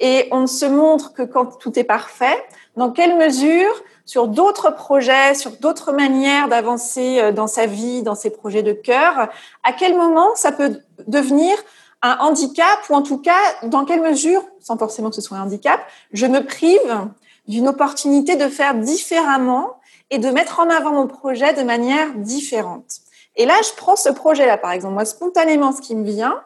[0.00, 2.44] et on ne se montre que quand tout est parfait,
[2.76, 3.70] dans quelle mesure,
[4.06, 8.72] sur d'autres projets, sur d'autres manières d'avancer euh, dans sa vie, dans ses projets de
[8.72, 9.30] cœur,
[9.62, 11.56] à quel moment ça peut devenir
[12.04, 15.44] un handicap ou en tout cas dans quelle mesure, sans forcément que ce soit un
[15.44, 15.80] handicap,
[16.12, 17.08] je me prive
[17.48, 23.00] d'une opportunité de faire différemment et de mettre en avant mon projet de manière différente.
[23.36, 24.94] Et là, je prends ce projet-là, par exemple.
[24.94, 26.40] Moi, spontanément, ce qui me vient,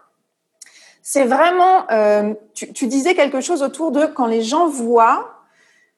[1.02, 5.34] c'est vraiment, euh, tu, tu, disais quelque chose autour de quand les gens voient,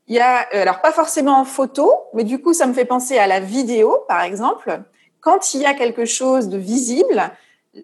[0.09, 2.85] il y a, euh, alors pas forcément en photo, mais du coup, ça me fait
[2.85, 4.81] penser à la vidéo, par exemple.
[5.21, 7.31] Quand il y a quelque chose de visible,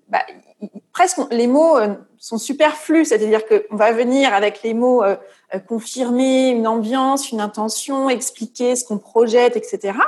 [0.09, 0.23] bah,
[0.93, 5.17] presque les mots euh, sont superflus, c'est-à-dire qu'on va venir avec les mots euh,
[5.55, 9.99] euh, confirmer une ambiance, une intention, expliquer ce qu'on projette, etc.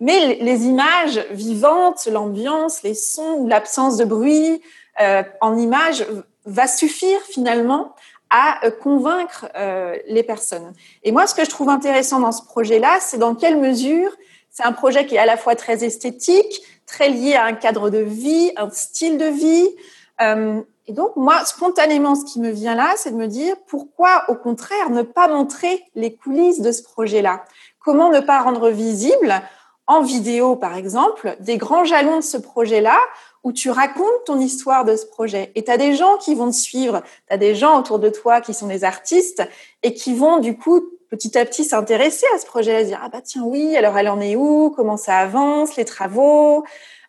[0.00, 4.60] Mais les images vivantes, l'ambiance, les sons, l'absence de bruit
[5.40, 6.06] en images
[6.44, 7.94] va suffire finalement
[8.28, 9.46] à convaincre
[10.06, 10.74] les personnes.
[11.02, 14.10] Et moi, ce que je trouve intéressant dans ce projet-là, c'est dans quelle mesure
[14.56, 17.90] c'est un projet qui est à la fois très esthétique, très lié à un cadre
[17.90, 19.68] de vie, un style de vie,
[20.22, 24.24] euh, et donc, moi, spontanément, ce qui me vient là, c'est de me dire pourquoi,
[24.28, 27.44] au contraire, ne pas montrer les coulisses de ce projet-là?
[27.80, 29.34] Comment ne pas rendre visible
[29.88, 32.98] en vidéo, par exemple, des grands jalons de ce projet-là
[33.42, 35.52] où tu racontes ton histoire de ce projet?
[35.56, 38.08] Et tu as des gens qui vont te suivre, tu as des gens autour de
[38.08, 39.42] toi qui sont des artistes
[39.82, 43.20] et qui vont du coup petit à petit s'intéresser à ce projet-là, dire ah bah
[43.22, 46.64] tiens oui, alors elle en est où, comment ça avance, les travaux,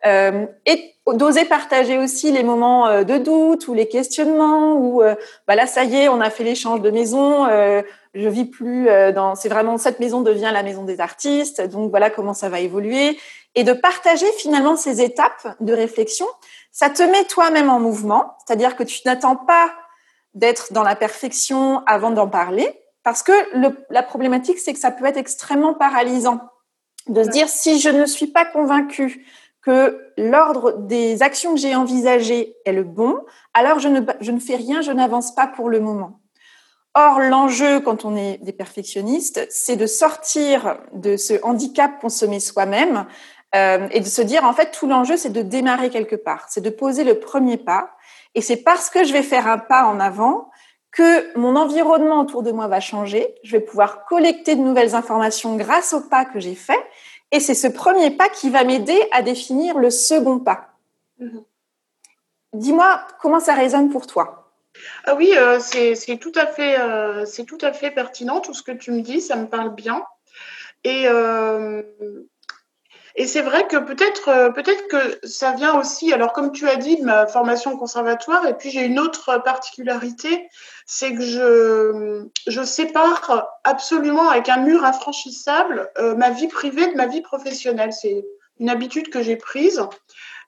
[0.06, 5.16] euh, et d'oser partager aussi les moments euh, de doute ou les questionnements ou euh,
[5.48, 7.82] bah là ça y est, on a fait l'échange de maison, euh,
[8.14, 12.10] je vis plus dans, c'est vraiment cette maison devient la maison des artistes, donc voilà
[12.10, 13.18] comment ça va évoluer.
[13.54, 16.26] Et de partager finalement ces étapes de réflexion,
[16.72, 19.72] ça te met toi-même en mouvement, c'est-à-dire que tu n'attends pas
[20.34, 23.32] d'être dans la perfection avant d'en parler, parce que
[23.90, 26.42] la problématique, c'est que ça peut être extrêmement paralysant
[27.08, 29.26] de se dire si je ne suis pas convaincue
[29.62, 33.18] que l'ordre des actions que j'ai envisagées est le bon,
[33.54, 36.20] alors je ne, je ne fais rien, je n'avance pas pour le moment.
[36.96, 42.26] Or, l'enjeu, quand on est des perfectionnistes, c'est de sortir de ce handicap qu'on se
[42.26, 43.06] met soi-même
[43.56, 46.60] euh, et de se dire, en fait, tout l'enjeu, c'est de démarrer quelque part, c'est
[46.60, 47.92] de poser le premier pas.
[48.36, 50.50] Et c'est parce que je vais faire un pas en avant
[50.92, 53.36] que mon environnement autour de moi va changer.
[53.44, 56.80] Je vais pouvoir collecter de nouvelles informations grâce au pas que j'ai fait.
[57.32, 60.70] Et c'est ce premier pas qui va m'aider à définir le second pas.
[61.20, 61.44] Mhm.
[62.54, 64.52] Dis-moi comment ça résonne pour toi?
[65.06, 68.64] Ah oui, euh, c'est tout à fait, euh, c'est tout à fait pertinent tout ce
[68.64, 70.04] que tu me dis, ça me parle bien.
[70.84, 71.82] Et euh,
[73.20, 76.76] et c'est vrai que peut-être euh, peut-être que ça vient aussi, alors comme tu as
[76.76, 80.48] dit, de ma formation au conservatoire, et puis j'ai une autre particularité,
[80.86, 86.96] c'est que je, je sépare absolument avec un mur infranchissable euh, ma vie privée de
[86.96, 87.92] ma vie professionnelle.
[87.92, 88.24] C'est
[88.60, 89.82] une habitude que j'ai prise.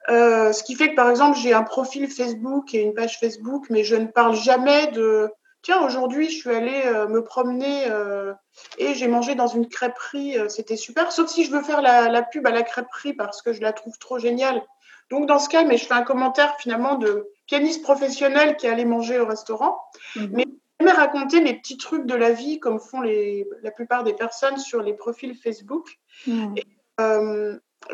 [0.08, 3.66] Euh, ce qui fait que, par exemple, j'ai un profil Facebook et une page Facebook,
[3.68, 5.28] mais je ne parle jamais de,
[5.62, 8.32] Tiens, aujourd'hui, je suis allée euh, me promener euh,
[8.78, 10.38] et j'ai mangé dans une crêperie.
[10.38, 11.12] Euh, c'était super.
[11.12, 13.98] Sauf si je veux faire la, pub à la crêperie parce que je la trouve
[13.98, 14.62] trop géniale.
[15.10, 18.86] Donc, dans ce cas, mais je fais un commentaire finalement de pianiste professionnel qui allait
[18.86, 19.78] manger au restaurant.
[20.16, 20.30] Mhm.
[20.32, 20.46] Mais
[20.78, 24.56] jamais raconter les petits trucs de la vie comme font les, la plupart des personnes
[24.56, 25.98] sur les profils Facebook.
[26.26, 26.54] Mhm.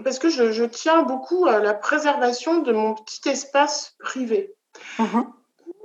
[0.05, 4.55] parce que je, tiens beaucoup à la préservation de mon petit espace privé.
[5.01, 5.33] Mhm.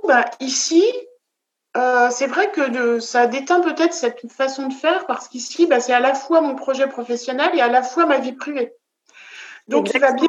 [0.06, 0.84] Bah, ici,
[1.76, 5.92] euh, c'est vrai que ça déteint peut-être cette façon de faire parce qu'ici, bah, c'est
[5.92, 8.72] à la fois mon projet professionnel et à la fois ma vie privée.
[9.68, 10.28] Donc, il va bien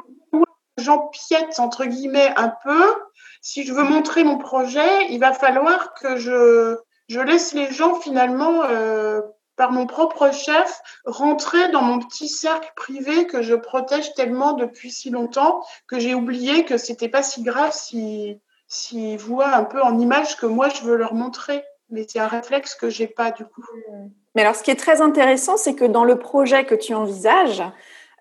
[0.78, 2.84] j'empiète entre guillemets un peu.
[3.42, 6.78] Si je veux montrer mon projet, il va falloir que je,
[7.10, 9.22] je laisse les gens finalement, euh,
[9.56, 14.92] par mon propre chef, rentrer dans mon petit cercle privé que je protège tellement depuis
[14.92, 18.40] si longtemps que j'ai oublié que c'était pas si grave si
[18.74, 21.64] s'ils voient un peu en image que moi je veux leur montrer.
[21.90, 23.64] Mais c'est un réflexe que j'ai pas du coup.
[24.36, 27.62] Mais alors, ce qui est très intéressant, c'est que dans le projet que tu envisages,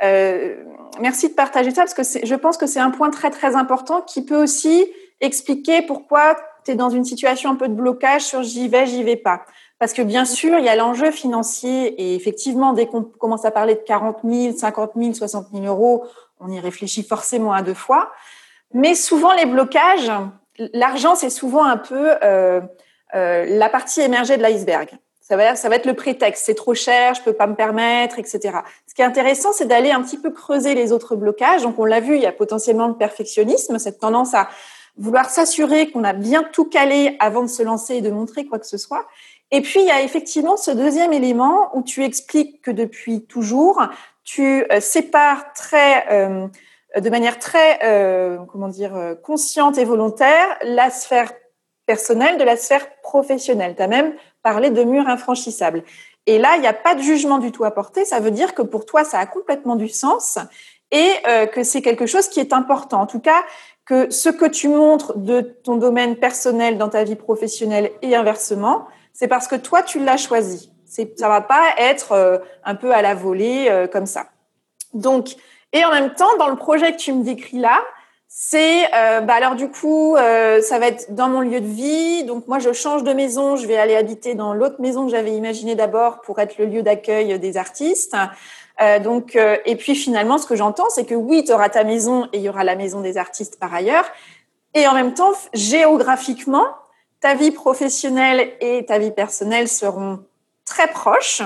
[0.02, 0.62] euh,
[1.00, 4.02] merci de partager ça parce que je pense que c'est un point très très important
[4.02, 4.86] qui peut aussi
[5.20, 9.02] expliquer pourquoi tu es dans une situation un peu de blocage sur j'y vais, j'y
[9.02, 9.44] vais pas.
[9.78, 13.50] Parce que bien sûr, il y a l'enjeu financier et effectivement, dès qu'on commence à
[13.50, 16.04] parler de 40 000, 50 000, 60 000 euros,
[16.40, 18.12] on y réfléchit forcément à deux fois.
[18.74, 20.10] Mais souvent, les blocages,
[20.72, 22.60] l'argent, c'est souvent un peu euh,
[23.14, 24.88] euh, la partie émergée de l'iceberg.
[25.20, 26.44] Ça va, ça va être le prétexte.
[26.44, 28.58] C'est trop cher, je peux pas me permettre, etc.
[28.86, 31.62] Ce qui est intéressant, c'est d'aller un petit peu creuser les autres blocages.
[31.62, 34.48] Donc, on l'a vu, il y a potentiellement le perfectionnisme, cette tendance à
[34.98, 38.58] vouloir s'assurer qu'on a bien tout calé avant de se lancer et de montrer quoi
[38.58, 39.06] que ce soit.
[39.50, 43.80] Et puis, il y a effectivement ce deuxième élément où tu expliques que depuis toujours,
[44.24, 46.46] tu euh, sépares très euh,
[47.00, 51.32] de manière très, euh, comment dire, euh, consciente et volontaire la sphère
[51.86, 53.74] personnelle de la sphère professionnelle.
[53.76, 55.84] Tu as même parlé de murs infranchissables.
[56.26, 58.04] Et là, il n'y a pas de jugement du tout à porter.
[58.04, 60.38] Ça veut dire que pour toi, ça a complètement du sens
[60.90, 63.00] et euh, que c'est quelque chose qui est important.
[63.00, 63.42] En tout cas,
[63.84, 68.86] que ce que tu montres de ton domaine personnel dans ta vie professionnelle et inversement,
[69.12, 70.70] c'est parce que toi, tu l'as choisi.
[70.86, 74.26] Ça va pas être euh, un peu à la volée comme ça.
[74.92, 75.36] Donc,
[75.72, 77.80] et en même temps, dans le projet que tu me décris là,
[78.28, 82.24] c'est euh, bah alors du coup, euh, ça va être dans mon lieu de vie.
[82.24, 85.32] Donc moi, je change de maison, je vais aller habiter dans l'autre maison que j'avais
[85.32, 88.16] imaginée d'abord pour être le lieu d'accueil des artistes.
[88.80, 92.26] Euh, donc et puis finalement, ce que j'entends, c'est que oui, tu auras ta maison
[92.32, 94.06] et il y aura la maison des artistes par ailleurs.
[94.74, 96.64] Et en même temps, géographiquement,
[97.20, 100.20] ta vie professionnelle et ta vie personnelle seront
[100.64, 101.42] très proches.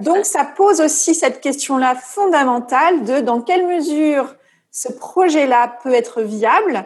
[0.00, 4.34] Donc, ça pose aussi cette question-là fondamentale de dans quelle mesure
[4.70, 6.84] ce projet-là peut être viable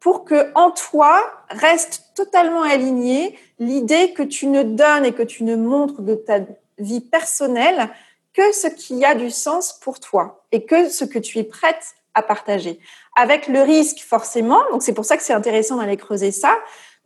[0.00, 5.44] pour que en toi reste totalement alignée l'idée que tu ne donnes et que tu
[5.44, 6.40] ne montres de ta
[6.78, 7.88] vie personnelle
[8.32, 11.94] que ce qui a du sens pour toi et que ce que tu es prête
[12.14, 12.78] à partager.
[13.16, 16.56] Avec le risque, forcément, donc c'est pour ça que c'est intéressant d'aller creuser ça,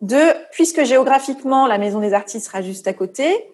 [0.01, 3.47] de, puisque géographiquement, la maison des artistes sera juste à côté,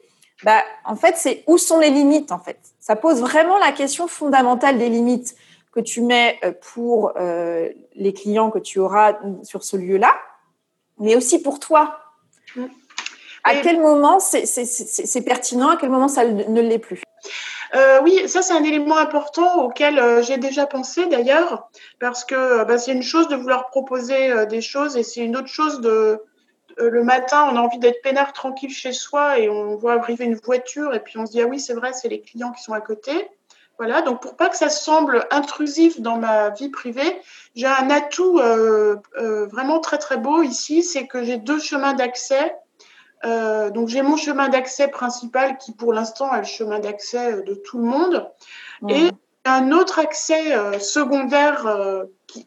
[0.44, 2.58] bah, en fait, c'est où sont les limites, en fait?
[2.80, 5.34] Ça pose vraiment la question fondamentale des limites
[5.72, 10.14] que tu mets euh, pour euh, les clients que tu auras sur ce lieu-là,
[10.98, 11.98] mais aussi pour toi.
[12.56, 12.66] Mm.
[13.44, 17.02] À quel moment c'est pertinent, à quel moment ça ne l'est plus?
[17.74, 22.64] Euh, oui, ça c'est un élément important auquel euh, j'ai déjà pensé d'ailleurs, parce que
[22.64, 26.22] bah, c'est une chose de vouloir proposer des choses et c'est une autre chose de
[26.78, 30.36] le matin, on a envie d'être peinard tranquille chez soi et on voit arriver une
[30.36, 32.72] voiture et puis on se dit ah oui c'est vrai c'est les clients qui sont
[32.72, 33.28] à côté.
[33.78, 37.20] Voilà, donc pour pas que ça semble intrusif dans ma vie privée,
[37.54, 38.40] j'ai un atout
[39.14, 42.54] vraiment très très beau ici, c'est que j'ai deux chemins d'accès
[43.24, 47.42] euh, donc j'ai mon chemin d'accès principal qui pour l'instant est le chemin d'accès euh,
[47.42, 48.30] de tout le monde.
[48.88, 49.10] Et
[49.44, 51.66] un autre accès euh, secondaire
[52.26, 52.46] qui,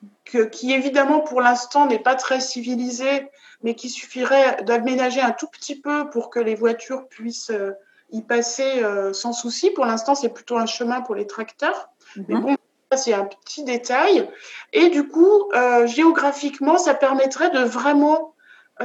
[0.51, 3.29] qui, évidemment pour l'instant n'est pas très civilisé,
[3.63, 7.51] mais qui suffirait d'aménager un tout petit peu pour que les voitures puissent
[8.11, 9.71] y passer sans souci.
[9.71, 11.89] Pour l'instant c'est plutôt un chemin pour les tracteurs.
[12.27, 12.41] Mais mhm.
[12.41, 12.57] bon,
[12.95, 14.29] c'est un petit détail.
[14.73, 15.51] Et du coup,
[15.85, 18.33] géographiquement, ça permettrait de vraiment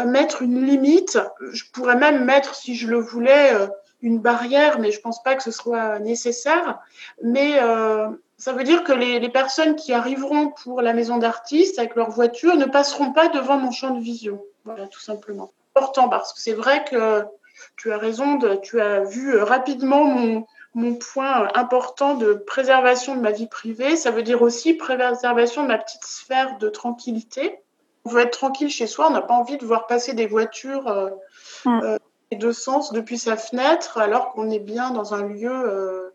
[0.04, 1.18] mettre une limite.
[1.52, 3.66] Je pourrais même mettre, si je le voulais, euh,
[4.02, 6.80] une barrière, mais je pense pas que ce soit nécessaire.
[7.22, 11.78] Mais euh, ça veut dire que les, les, personnes qui arriveront pour la maison d'artistes
[11.78, 14.42] avec leur voiture ne passeront pas devant mon champ de vision.
[14.66, 15.50] Voilà, tout simplement.
[15.74, 17.24] Important parce que c'est vrai que
[17.76, 23.20] tu as raison, de, tu as vu rapidement mon, mon point important de préservation de
[23.20, 23.96] ma vie privée.
[23.96, 27.58] Ça veut dire aussi préservation de ma petite sphère de tranquillité
[28.06, 30.86] on veut être tranquille chez soi, on n'a pas envie de voir passer des voitures
[30.86, 31.10] euh,
[31.64, 31.80] mm.
[31.82, 31.98] euh,
[32.38, 36.05] deux sens depuis sa fenêtre, alors qu'on est bien dans un lieu euh,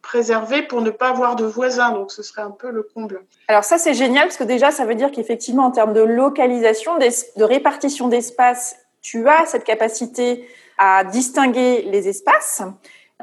[0.00, 1.90] préservé pour ne pas avoir de voisins.
[1.90, 3.24] Donc, ce serait un peu le comble.
[3.48, 6.98] Alors ça, c'est génial parce que déjà, ça veut dire qu'effectivement, en termes de localisation,
[6.98, 10.46] de répartition d'espace, tu as cette capacité
[10.78, 12.62] à distinguer les espaces.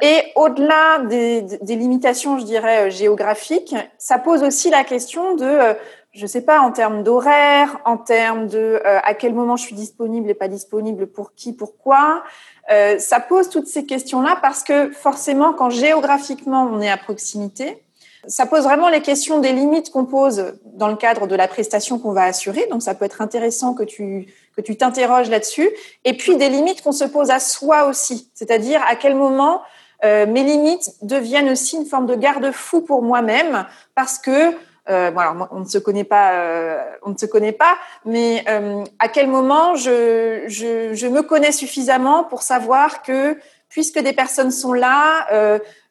[0.01, 5.75] Et au-delà des, des, limitations, je dirais, géographiques, ça pose aussi la question de
[6.11, 9.75] je sais pas, en termes d'horaire, en termes de euh, à quel moment je suis
[9.75, 12.23] disponible et pas disponible, pour qui, pourquoi.
[12.71, 17.83] Euh, ça pose toutes ces questions-là parce que forcément, quand géographiquement on est à proximité,
[18.27, 21.99] ça pose vraiment les questions des limites qu'on pose dans le cadre de la prestation
[21.99, 22.67] qu'on va assurer.
[22.69, 25.69] Donc, ça peut être intéressant que tu que tu t'interroges là-dessus.
[26.03, 29.61] Et puis des limites qu'on se pose à soi aussi, c'est-à-dire à quel moment
[30.03, 34.53] euh, mes limites deviennent aussi une forme de garde-fou pour moi-même parce que
[34.89, 35.11] euh,
[35.51, 39.27] on ne se connaît pas, euh, on ne se connaît pas, mais euh, à quel
[39.27, 43.37] moment je, je, me connais suffisamment pour savoir que
[43.69, 45.27] puisque des personnes sont là,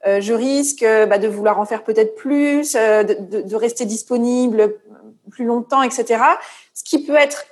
[0.05, 4.75] je risque bah, de vouloir en faire peut-être plus, de, de, rester disponible
[5.31, 6.21] plus longtemps, etc.
[6.75, 7.45] Ce qui peut être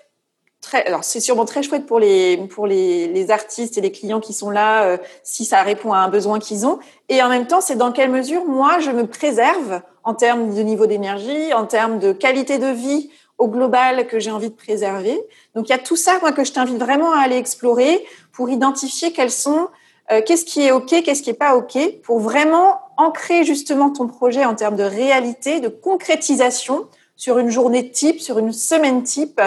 [0.72, 4.33] alors c'est sûrement très chouette pour les pour les, les, artistes et les clients qui
[4.33, 6.79] sont là euh, si ça répond à un besoin qu'ils ont.
[7.09, 10.62] Et en même temps c'est dans quelle mesure moi je me préserve en termes de
[10.62, 15.20] niveau d'énergie en termes de qualité de vie au global que j'ai envie de préserver.
[15.55, 18.50] Donc il y a tout ça moi que je t'invite vraiment à aller explorer pour
[18.50, 19.68] identifier quels sont
[20.11, 24.07] euh, qu'est-ce qui est ok qu'est-ce qui est pas ok pour vraiment ancrer justement ton
[24.07, 29.40] projet en termes de réalité de concrétisation sur une journée type sur une semaine type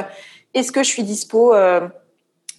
[0.54, 1.88] est-ce que je suis dispo euh,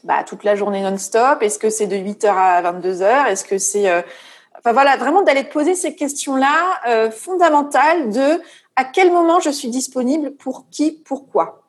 [0.05, 1.43] bah, toute la journée non-stop?
[1.43, 3.89] Est-ce que c'est de 8h à 22h Est-ce que c'est...
[3.89, 4.03] Euh,
[4.59, 8.41] enfin voilà, vraiment d'aller te poser ces questions-là euh, fondamentales de
[8.77, 11.63] à quel moment je suis disponible, pour qui, pourquoi?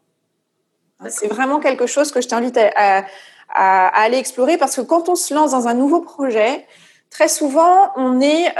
[1.09, 3.03] C'est vraiment quelque chose que je t'invite à,
[3.49, 6.65] à, aller explorer parce que quand on se lance dans un nouveau projet,
[7.09, 8.53] très souvent, on est,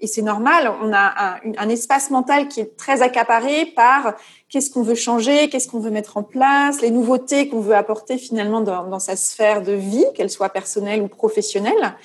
[0.00, 4.14] et c'est normal, on a un, un, espace mental qui est très accaparé par
[4.54, 8.18] qu'est-ce qu'on veut changer, qu'est-ce qu'on veut mettre en place, les nouveautés qu'on veut apporter
[8.18, 11.96] finalement dans, dans sa sphère de vie, qu'elle soit personnelle ou professionnelle.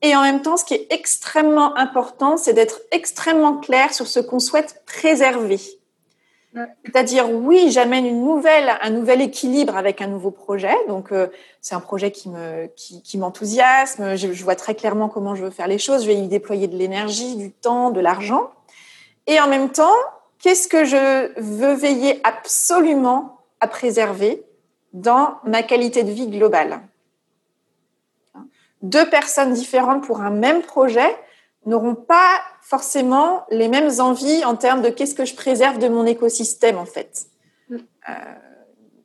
[0.00, 4.20] Et en même temps, ce qui est extrêmement important, c'est d'être extrêmement clair sur ce
[4.20, 5.60] qu'on souhaite préserver.
[6.86, 10.74] C'est-à-dire, oui, j'amène une nouvelle, un nouvel équilibre avec un nouveau projet.
[10.88, 11.26] Donc, euh,
[11.60, 14.16] c'est un projet qui me, qui, qui m'enthousiasme.
[14.16, 16.02] Je, je, vois très clairement comment je veux faire les choses.
[16.02, 18.50] Je vais y déployer de l'énergie, du temps, de l'argent.
[19.26, 19.92] Et en même temps,
[20.42, 24.44] qu'est-ce que je veux veiller absolument à préserver
[24.92, 26.80] dans ma qualité de vie globale?
[28.82, 31.16] Deux personnes différentes pour un même projet
[31.64, 36.04] n'auront pas forcément les mêmes envies en termes de qu'est-ce que je préserve de mon
[36.04, 37.26] écosystème en fait.
[37.68, 37.76] Mm.
[37.76, 38.12] Euh,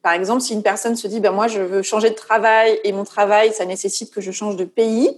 [0.01, 2.91] par exemple, si une personne se dit ben moi je veux changer de travail et
[2.91, 5.15] mon travail ça nécessite que je change de pays,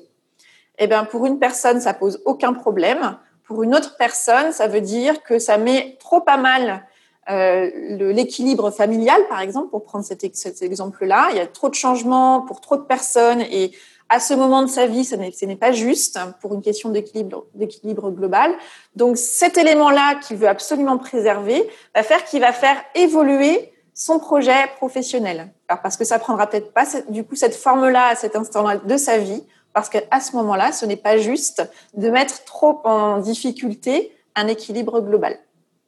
[0.80, 3.18] eh bien, pour une personne, ça pose aucun problème.
[3.50, 6.86] Pour une autre personne, ça veut dire que ça met trop pas mal
[7.32, 7.68] euh,
[8.14, 10.24] l'équilibre familial, par exemple, pour prendre cet,
[10.62, 11.30] exemple-là.
[11.32, 13.72] Il y a trop de changements pour trop de personnes et
[14.08, 18.52] à ce moment de sa vie, ce n'est pas juste pour une question d'équilibre global.
[18.96, 24.68] Donc cet élément-là qu'il veut absolument préserver va faire qu'il va faire évoluer son projet
[24.78, 25.52] professionnel.
[25.68, 28.98] Alors parce que ça prendra peut-être pas du coup cette forme-là à cet instant-là de
[28.98, 29.44] sa vie,
[29.74, 31.64] parce qu'à ce moment-là, ce n'est pas juste
[31.94, 35.38] de mettre trop en difficulté un équilibre global.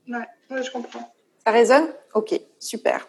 [0.08, 1.14] Ouais, je comprends.
[1.46, 1.88] Ça résonne?
[2.14, 3.08] Ok, super.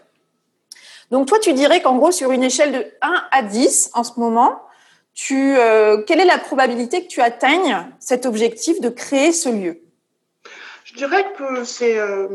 [1.10, 4.18] Donc toi, tu dirais qu'en gros, sur une échelle de 1 à 10 en ce
[4.18, 4.62] moment,
[5.14, 9.82] tu, euh, quelle est la probabilité que tu atteignes cet objectif de créer ce lieu?
[10.84, 11.98] Je dirais que c'est...
[11.98, 12.28] Euh,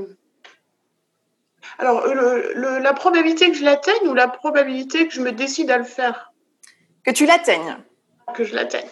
[1.80, 5.84] alors, la probabilité que je l'atteigne ou la probabilité que je me décide à le
[5.84, 6.32] faire?
[7.04, 7.78] Que tu l'atteignes.
[8.34, 8.88] Que je l'atteigne.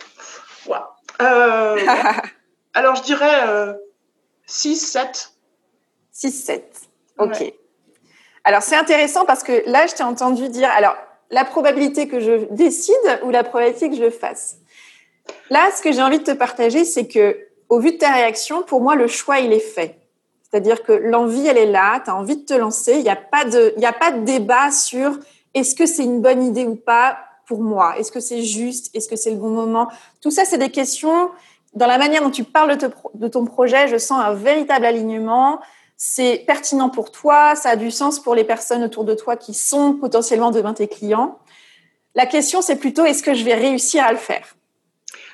[1.21, 1.77] Euh,
[2.73, 3.75] alors, je dirais
[4.45, 5.31] 6, 7.
[6.11, 6.81] 6, 7.
[7.19, 7.53] Ok.
[8.43, 10.69] Alors, c'est intéressant parce que là, je t'ai entendu dire.
[10.75, 10.95] Alors,
[11.31, 14.57] la probabilité que je décide ou la probabilité que je le fasse.
[15.49, 17.37] Là, ce que j'ai envie de te partager, c'est que,
[17.69, 19.97] au vu de ta réaction, pour moi, le choix, il est fait.
[20.43, 23.15] C'est-à-dire que l'envie, elle est là, tu as envie de te lancer, il n'y a,
[23.15, 25.17] pas de, a pas de débat sur
[25.53, 27.17] est-ce que c'est une bonne idée ou pas
[27.47, 29.89] pour moi, est-ce que c'est juste, est-ce que c'est le bon moment?
[30.21, 31.29] Tout ça, c'est des questions,
[31.73, 32.77] dans la manière dont tu parles
[33.13, 35.59] de ton projet, je sens un véritable alignement
[35.97, 39.53] c'est pertinent pour toi, ça a du sens pour les personnes autour de toi qui
[39.53, 41.39] sont potentiellement demain tes clients.
[42.15, 44.55] La question, c'est plutôt est-ce que je vais réussir à le faire?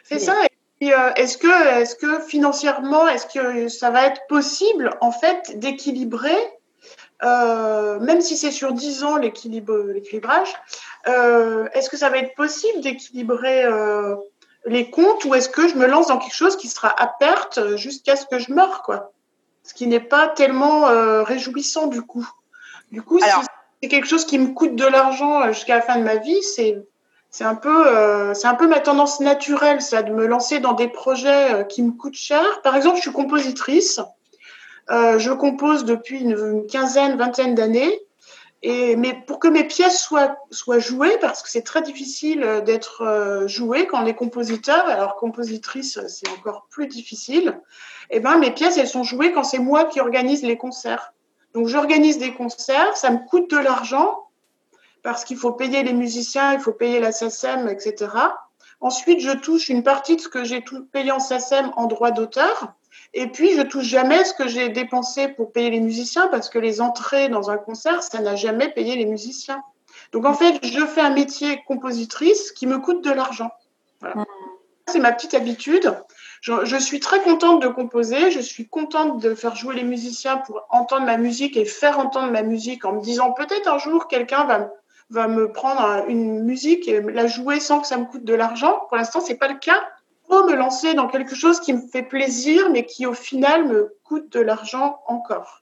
[0.03, 0.35] C'est ça.
[0.83, 6.35] Euh, est-ce que, est que financièrement, est-ce que ça va être possible en fait d'équilibrer,
[7.23, 10.53] euh, même si c'est sur 10 ans l'équilibrage,
[11.07, 13.65] euh, est-ce que ça va être possible d'équilibrer
[14.65, 17.75] les comptes ou est-ce que je me lance dans quelque chose qui sera à perte
[17.77, 19.11] jusqu'à ce que je meure quoi?
[19.63, 22.27] Ce qui n'est pas tellement euh, réjouissant du coup.
[22.91, 23.25] Du coup, si
[23.81, 26.41] c'est quelque chose qui me coûte de l'argent euh, jusqu'à la fin de ma vie,
[26.43, 26.77] c'est
[27.29, 30.73] c'est un peu euh, c'est un peu ma tendance naturelle, ça, de me lancer dans
[30.73, 32.43] des projets qui me coûtent cher.
[32.63, 33.99] Par exemple, je suis compositrice.
[34.91, 37.99] Je compose depuis une, quinzaine, vingtaine d'années.
[38.63, 40.37] Et, mais pour que mes pièces soient,
[40.79, 46.29] jouées, parce que c'est très difficile d'être joué quand on est compositeur, alors compositrice, c'est
[46.29, 47.59] encore plus difficile,
[48.11, 51.13] eh ben, mes pièces, elles sont jouées quand c'est moi qui organise les concerts.
[51.53, 54.27] Donc, j'organise des concerts, ça me coûte de l'argent
[55.03, 58.11] parce qu'il faut payer les musiciens, il faut payer la SACEM, etc.
[58.79, 62.73] Ensuite, je touche une partie de ce que j'ai payé en SACEM en droit d'auteur.
[63.13, 66.59] Et puis, je touche jamais ce que j'ai dépensé pour payer les musiciens parce que
[66.59, 69.61] les entrées dans un concert, ça n'a jamais payé les musiciens.
[70.13, 73.51] Donc, en fait, je fais un métier compositrice qui me coûte de l'argent.
[73.99, 74.15] Voilà.
[74.15, 74.25] Mmh.
[74.87, 75.93] C'est ma petite habitude.
[76.41, 80.65] Je, suis très contente de composer, je suis contente de faire jouer les musiciens pour
[80.69, 84.45] entendre ma musique et faire entendre ma musique en me disant peut-être un jour quelqu'un
[84.45, 84.71] va,
[85.11, 88.81] va me prendre une musique et la jouer sans que ça me coûte de l'argent.
[88.89, 89.81] Pour l'instant, c'est pas le cas.
[90.31, 94.31] Me lancer dans quelque chose qui me fait plaisir, mais qui au final me coûte
[94.31, 95.61] de l'argent encore.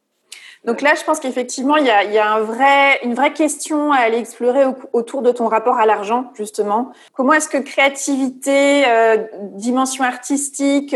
[0.65, 3.33] Donc là, je pense qu'effectivement, il y a, il y a un vrai, une vraie
[3.33, 6.91] question à aller explorer autour de ton rapport à l'argent, justement.
[7.13, 9.17] Comment est-ce que créativité, euh,
[9.53, 10.95] dimension artistique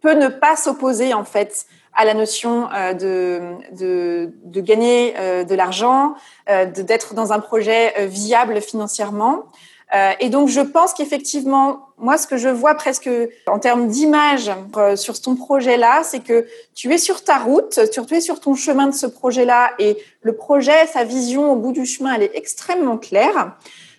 [0.00, 3.40] peut ne pas s'opposer, en fait, à la notion euh, de,
[3.72, 6.14] de, de, gagner euh, de l'argent,
[6.48, 9.46] d'être dans un projet viable financièrement?
[9.94, 13.08] Euh, et donc, je pense qu'effectivement, moi, ce que je vois presque
[13.46, 18.14] en termes d'image euh, sur ton projet-là, c'est que tu es sur ta route, tu
[18.14, 21.86] es sur ton chemin de ce projet-là, et le projet, sa vision au bout du
[21.86, 23.52] chemin, elle est extrêmement claire.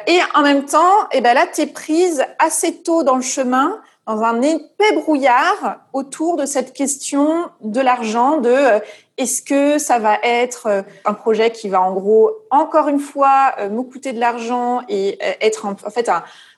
[0.08, 3.80] Et en même temps, eh ben là, tu es prise assez tôt dans le chemin
[4.08, 8.80] dans un épais brouillard autour de cette question de l'argent, de euh,
[9.18, 13.54] est-ce que ça va être euh, un projet qui va en gros encore une fois
[13.60, 16.10] euh, me coûter de l'argent et être en, fait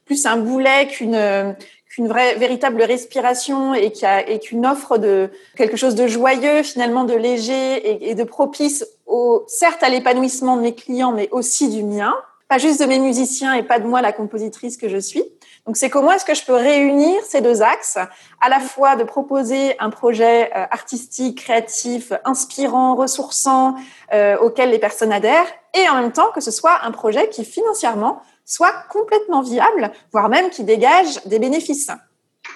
[0.06, 1.56] plus un boulet qu'une
[1.90, 6.62] qu'une vraie véritable respiration et qui a et qu'une offre de quelque chose de joyeux
[6.62, 11.30] finalement de léger et, et de propice au certes à l'épanouissement de mes clients mais
[11.32, 12.14] aussi du mien.
[12.48, 15.24] Pas juste de mes musiciens et pas de moi la compositrice que je suis
[15.70, 18.00] donc, c'est comment est-ce que je peux réunir ces deux axes,
[18.42, 23.76] à la fois de proposer un projet euh, artistique, créatif, inspirant, ressourçant,
[24.12, 25.46] euh, auquel les personnes adhèrent,
[25.76, 30.28] et en même temps que ce soit un projet qui financièrement soit complètement viable, voire
[30.28, 31.92] même qui dégage des bénéfices.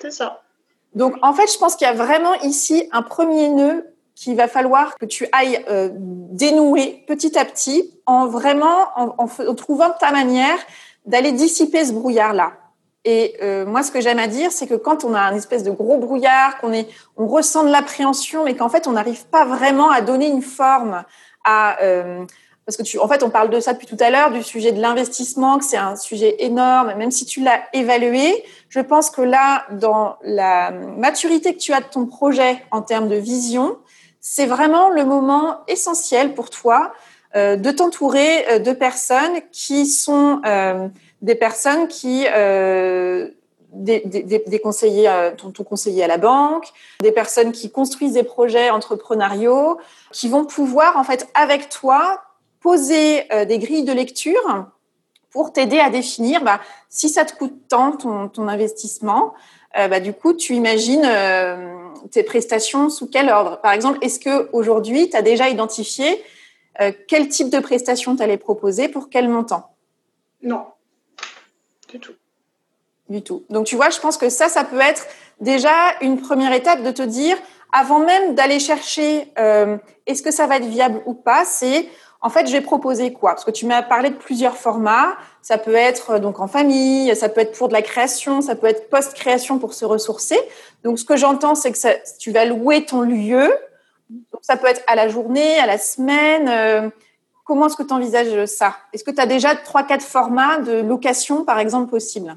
[0.02, 0.42] C'est ça.
[0.96, 4.48] Donc, en fait, je pense qu'il y a vraiment ici un premier nœud qu'il va
[4.48, 10.12] falloir que tu ailles euh, dénouer petit à petit en vraiment en, en trouvant ta
[10.12, 10.58] manière
[11.06, 12.54] d'aller dissiper ce brouillard-là.
[13.06, 15.64] Et euh, moi, ce que j'aime à dire, c'est que quand on a un espèce
[15.64, 16.88] de gros brouillard, qu'on est,
[17.18, 21.04] on ressent de l'appréhension, mais qu'en fait, on n'arrive pas vraiment à donner une forme
[21.44, 22.26] à, euh,
[22.66, 24.72] parce que tu, en fait, on parle de ça depuis tout à l'heure, du sujet
[24.72, 26.94] de l'investissement, que c'est un sujet énorme.
[26.96, 31.82] Même si tu l'as évalué, je pense que là, dans la maturité que tu as
[31.82, 33.78] de ton projet en termes de vision,
[34.22, 36.94] c'est vraiment le moment essentiel pour toi
[37.36, 40.88] de t'entourer euh, de personnes qui sont euh,
[41.22, 42.26] des personnes qui
[43.76, 46.68] des, des, conseillers, ton, conseiller à la banque,
[47.02, 49.80] des personnes qui construisent des projets entrepreneuriaux,
[50.12, 52.22] qui vont pouvoir en fait avec toi
[52.60, 54.68] poser des grilles de lecture
[55.32, 56.60] pour t'aider à définir bah,
[56.90, 59.34] si ça te coûte tant ton, ton investissement.
[59.74, 61.10] bah, du coup, tu imagines
[62.12, 63.60] tes prestations sous quel ordre?
[63.62, 66.22] Par exemple, est-ce que aujourd'hui, tu as déjà identifié
[66.82, 69.76] euh, quel type de prestation tu allais proposer pour quel montant?
[70.42, 70.66] Non,
[71.90, 72.14] du tout.
[73.10, 73.44] Du tout.
[73.50, 75.06] Donc tu vois, je pense que ça, ça peut être
[75.40, 75.72] déjà
[76.02, 77.38] une première étape de te dire,
[77.72, 81.90] avant même d'aller chercher euh, est-ce que ça va être viable ou pas, c'est
[82.24, 83.32] en fait, je vais proposer quoi?
[83.32, 85.18] Parce que tu m'as parlé de plusieurs formats.
[85.42, 88.56] Ça peut être euh, donc en famille, ça peut être pour de la création, ça
[88.56, 90.40] peut être post-création pour se ressourcer.
[90.86, 93.54] Donc, ce que j'entends, c'est que ça, tu vas louer ton lieu
[94.10, 96.48] donc, ça peut être à la journée, à la semaine.
[96.50, 96.90] Euh,
[97.46, 98.76] comment est-ce que tu envisages ça?
[98.94, 102.36] Est-ce que tu as déjà trois, quatre formats de location, par exemple, possibles?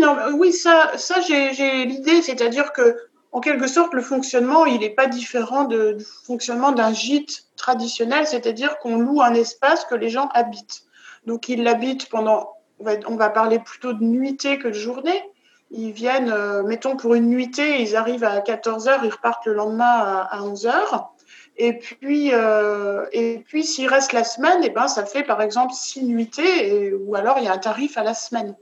[0.00, 2.96] Euh, Oui, ça, ça j'ai l'idée, c'est-à-dire que
[3.30, 8.78] en quelque sorte, le fonctionnement, il n'est pas différent du fonctionnement d'un gîte traditionnel, c'est-à-dire
[8.78, 10.84] qu'on loue un espace que les gens habitent.
[11.26, 15.22] Donc, ils l'habitent pendant, on va, on va, parler plutôt de nuitée que de journée.
[15.70, 19.54] Ils viennent, euh, mettons pour une nuitée, ils arrivent à 14 heures, ils repartent le
[19.54, 21.12] lendemain à, à 11 heures.
[21.56, 25.72] Et puis, euh, et puis s'il reste la semaine, eh ben, ça fait par exemple
[25.74, 28.54] six nuitées, ou alors il y a un tarif à la semaine.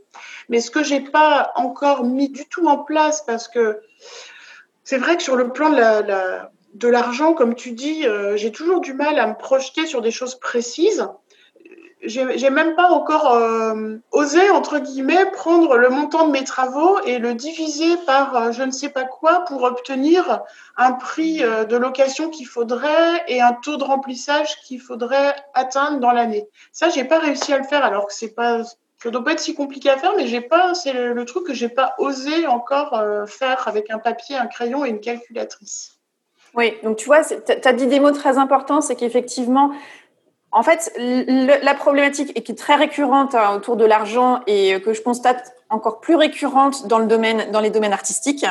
[0.49, 3.81] Mais ce que j'ai pas encore mis du tout en place, parce que
[4.83, 8.37] c'est vrai que sur le plan de la, la de l'argent, comme tu dis, euh,
[8.37, 11.07] j'ai toujours du mal à me projeter sur des choses précises
[12.07, 17.19] j'ai même pas encore euh, osé, entre guillemets, prendre le montant de mes travaux et
[17.19, 20.41] le diviser par euh, je ne sais pas quoi pour obtenir
[20.77, 26.01] un prix euh, de location qu'il faudrait et un taux de remplissage qu'il faudrait atteindre
[26.01, 26.49] dans l'année.
[26.73, 28.63] Ça, j'ai pas réussi à le faire alors que c'est pas
[29.03, 31.53] ça doit pas être si compliqué à faire, mais j'ai pas, c'est le, truc que
[31.53, 35.97] j'ai pas osé encore faire avec un papier, un crayon et une calculatrice.
[36.55, 39.71] Oui, donc tu vois, tu as dit des mots très importants, c'est qu'effectivement,
[40.57, 45.03] en fait, la problématique qui est très récurrente hein, autour de l'argent et que je
[45.03, 48.47] constate encore plus récurrente dans le domaine, dans les domaines artistiques,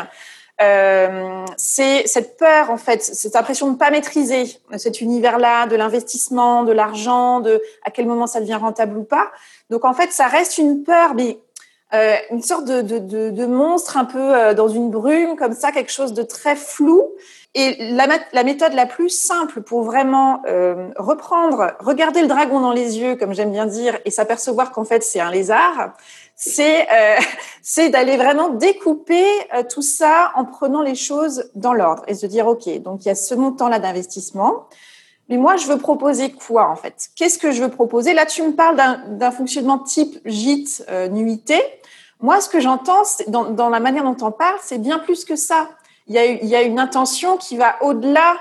[0.62, 5.76] euh, c'est cette peur, en fait, cette impression de ne pas maîtriser cet univers-là, de
[5.76, 9.32] l'investissement, de l'argent, de à quel moment ça devient rentable ou pas.
[9.72, 11.16] Donc, en fait, ça reste une peur,
[11.94, 16.14] euh, une sorte de, monstre un peu euh, dans une brume, comme ça, quelque chose
[16.14, 17.10] de très flou
[17.56, 22.74] et la, la, méthode la plus simple pour vraiment euh, reprendre, regarder le dragon dans
[22.74, 25.94] les yeux, comme j'aime bien dire, et s'apercevoir qu'en fait c'est un lézard,
[26.36, 32.14] c'est euh, d'aller vraiment découper euh, tout ça en prenant les choses dans l'ordre et
[32.14, 34.68] se dire ok, donc il y a ce montant-là d'investissement.
[35.30, 37.08] Mais moi, je veux proposer quoi en fait?
[37.16, 38.14] Qu'est-ce que je veux proposer?
[38.14, 38.78] Là, tu me parles
[39.08, 41.64] d'un fonctionnement type gîte euh, nuitée.
[42.20, 45.36] Moi, ce que j'entends dans, dans la manière dont on parle, c'est bien plus que
[45.36, 45.70] ça
[46.08, 48.38] il y a, une intention qui va au-delà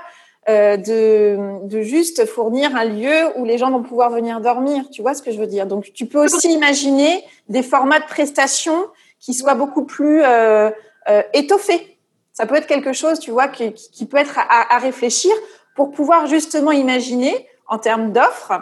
[0.47, 4.85] euh, de, de, juste fournir un lieu où les gens vont pouvoir venir dormir.
[4.91, 5.65] Tu vois ce que je veux dire?
[5.65, 8.85] Donc, tu peux aussi imaginer des formats de prestations
[9.19, 10.69] qui soient beaucoup plus euh,
[11.09, 11.97] euh, étoffés.
[12.33, 15.31] Ça peut être quelque chose, tu vois, qui, qui peut être à, à réfléchir
[15.75, 18.61] pour pouvoir justement imaginer en termes d'offres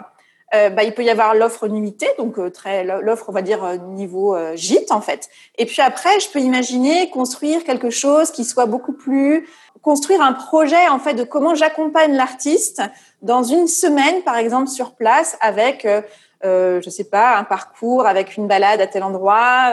[0.54, 3.64] euh, bah, il peut y avoir l'offre nuitée, donc euh, très l'offre on va dire
[3.64, 5.28] euh, niveau gîte en fait.
[5.58, 9.48] Et puis après, je peux imaginer construire quelque chose qui soit beaucoup plus
[9.82, 12.82] construire un projet en fait de comment j'accompagne l'artiste
[13.20, 15.86] dans une semaine par exemple sur place avec
[16.44, 19.72] euh, je sais pas, un parcours avec une balade à tel endroit.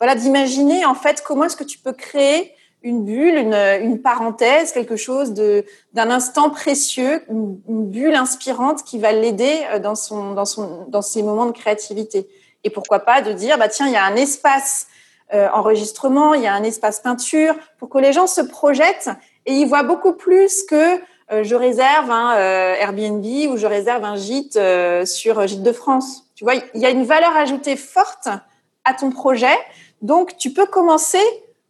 [0.00, 2.53] voilà, d'imaginer en fait comment est-ce que tu peux créer
[2.84, 9.00] une bulle, une, une parenthèse, quelque chose de d'un instant précieux, une, bulle inspirante qui
[9.00, 12.28] va l'aider euh, dans son dans son dans ses moments de créativité.
[12.62, 14.86] Et pourquoi pas de dire bah tiens il y a un espace
[15.32, 19.10] euh, enregistrement, il y a un espace peinture pour que les gens se projettent
[19.46, 21.00] et ils voient beaucoup plus que
[21.32, 25.72] euh, je réserve un euh, Airbnb ou je réserve un gîte euh, sur Gîte de
[25.72, 26.24] France.
[26.34, 28.28] Tu vois, il y a une valeur ajoutée forte
[28.84, 29.56] à ton projet.
[30.02, 31.22] Donc tu peux commencer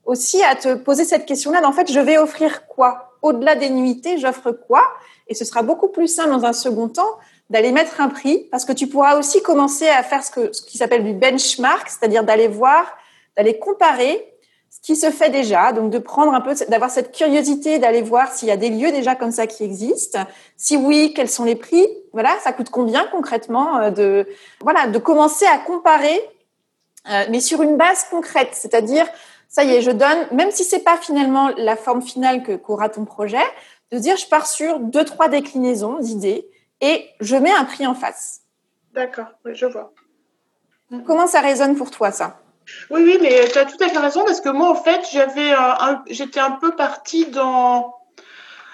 [0.06, 1.60] aussi à te poser cette question-là.
[1.64, 3.16] En fait, je vais offrir quoi?
[3.22, 4.82] Au-delà des nuitées, j'offre quoi?
[5.28, 7.18] Et ce sera beaucoup plus simple dans un second temps
[7.50, 10.62] d'aller mettre un prix parce que tu pourras aussi commencer à faire ce, que, ce
[10.62, 12.84] qui s'appelle du benchmark, c'est-à-dire d'aller voir
[13.36, 14.30] d'aller comparer
[14.70, 18.32] ce qui se fait déjà, donc de prendre un peu, d'avoir cette curiosité, d'aller voir
[18.32, 20.26] s'il y a des lieux déjà comme ça qui existent.
[20.56, 21.86] Si oui, quels sont les prix?
[22.12, 24.28] Voilà, ça coûte combien concrètement euh, de
[24.60, 26.20] voilà, de commencer à comparer,
[27.08, 29.06] euh, mais sur une base concrète, c'est-à-dire
[29.48, 32.88] ça y est, je donne, même si c'est pas finalement la forme finale que qu'aura
[32.88, 33.44] ton projet,
[33.92, 36.48] de dire je pars sur deux trois déclinaisons d'idées
[36.80, 38.40] et je mets un prix en face.
[38.92, 39.92] D'accord, oui, je vois.
[41.06, 42.40] Comment ça résonne pour toi ça?
[42.90, 45.52] Oui, oui, mais tu as tout à fait raison parce que moi, en fait, j'avais,
[46.08, 47.94] j'étais un peu partie dans,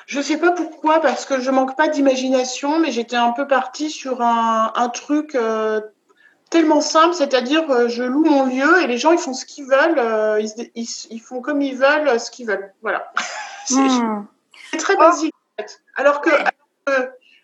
[0.07, 3.91] je sais pas pourquoi, parce que je manque pas d'imagination, mais j'étais un peu partie
[3.91, 5.81] sur un, un truc euh,
[6.51, 9.67] tellement simple, c'est-à-dire euh, je loue mon lieu et les gens ils font ce qu'ils
[9.67, 10.41] veulent, euh,
[10.75, 13.13] ils, ils, font comme ils veulent, ce qu'ils veulent, voilà.
[13.71, 14.25] Hmm.
[14.73, 15.33] C'est très basique.
[15.33, 15.81] En fait.
[15.95, 16.31] Alors que,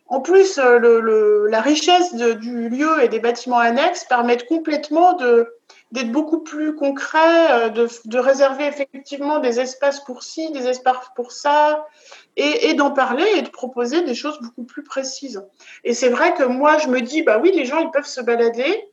[0.09, 5.13] en plus, le, le, la richesse de, du lieu et des bâtiments annexes permettent complètement
[5.13, 5.57] de
[5.93, 11.11] d'être beaucoup plus concret, euh, de, de, réserver effectivement des espaces pour ci, des espaces
[11.15, 11.87] pour ça,
[12.37, 15.43] et, et d'en parler et de proposer des choses beaucoup plus précises.
[15.85, 18.21] Et c'est vrai que moi, je me dis, bah oui, les gens, ils peuvent se
[18.21, 18.89] balader,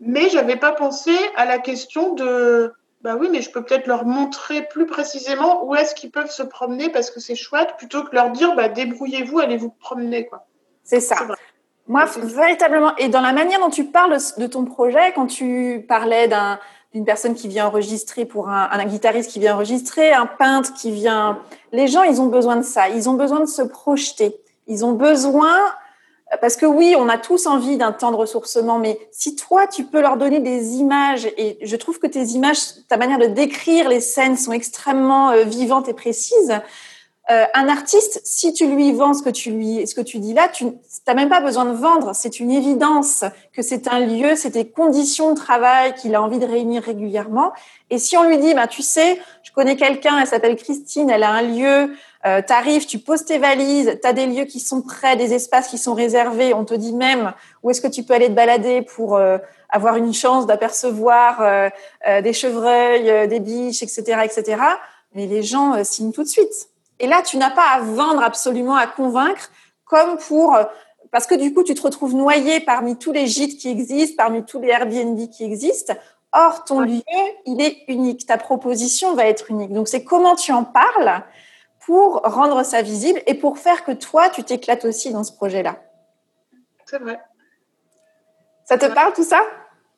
[0.00, 2.72] mais j'avais pas pensé à la question de,
[3.02, 6.42] bah oui, mais je peux peut-être leur montrer plus précisément où est-ce qu'ils peuvent se
[6.42, 10.46] promener parce que c'est chouette, plutôt que leur dire, bah débrouillez-vous, allez vous promener, quoi.
[10.84, 11.16] C'est ça.
[11.86, 16.28] Moi, véritablement, et dans la manière dont tu parles de ton projet, quand tu parlais
[16.92, 20.90] d'une personne qui vient enregistrer pour un, un, guitariste qui vient enregistrer, un peintre qui
[20.90, 21.38] vient,
[21.72, 22.88] les gens, ils ont besoin de ça.
[22.90, 24.36] Ils ont besoin de se projeter.
[24.66, 25.56] Ils ont besoin,
[26.40, 29.84] parce que oui, on a tous envie d'un temps de ressourcement, mais si toi, tu
[29.84, 32.58] peux leur donner des images, et je trouve que tes images,
[32.88, 36.60] ta manière de décrire les scènes sont extrêmement euh, vivantes et précises.
[37.30, 40.32] Euh, un artiste, si tu lui vends ce que tu lui, ce que tu dis
[40.32, 40.64] là, tu
[41.06, 42.12] n'as même pas besoin de vendre.
[42.14, 43.22] C'est une évidence
[43.52, 47.52] que c'est un lieu, c'est des conditions de travail qu'il a envie de réunir régulièrement.
[47.90, 51.22] Et si on lui dit, bah, tu sais, je connais quelqu'un, elle s'appelle Christine, elle
[51.22, 51.94] a un lieu,
[52.26, 55.68] euh, t'arrives, tu poses tes valises, tu as des lieux qui sont prêts, des espaces
[55.68, 58.82] qui sont réservés, on te dit même où est-ce que tu peux aller te balader
[58.82, 59.38] pour euh,
[59.68, 61.70] avoir une chance d'apercevoir euh,
[62.22, 64.62] des chevreuils, des biches, etc., etc.
[65.14, 66.68] Mais les gens signent tout de suite.
[66.98, 69.50] Et là, tu n'as pas à vendre absolument, à convaincre,
[69.84, 70.56] comme pour
[71.10, 74.44] parce que du coup, tu te retrouves noyé parmi tous les gîtes qui existent, parmi
[74.44, 75.94] tous les Airbnb qui existent.
[76.32, 77.00] Or, ton lieu,
[77.46, 78.26] il est unique.
[78.26, 79.72] Ta proposition va être unique.
[79.72, 81.22] Donc, c'est comment tu en parles
[81.88, 85.80] pour rendre ça visible et pour faire que toi, tu t'éclates aussi dans ce projet-là.
[86.84, 87.18] C'est vrai.
[88.66, 89.40] Ça te parle tout ça?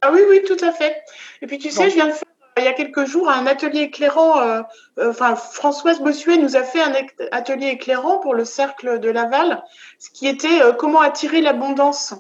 [0.01, 1.03] Ah oui, oui, tout à fait.
[1.43, 2.29] Et puis, tu sais, je viens de faire
[2.59, 4.39] il y a quelques jours un atelier éclairant.
[4.39, 4.63] Euh,
[4.99, 6.93] euh, enfin, Françoise Bossuet nous a fait un
[7.33, 9.65] atelier éclairant pour le cercle de Laval,
[9.99, 12.15] ce qui était euh, comment attirer l'abondance.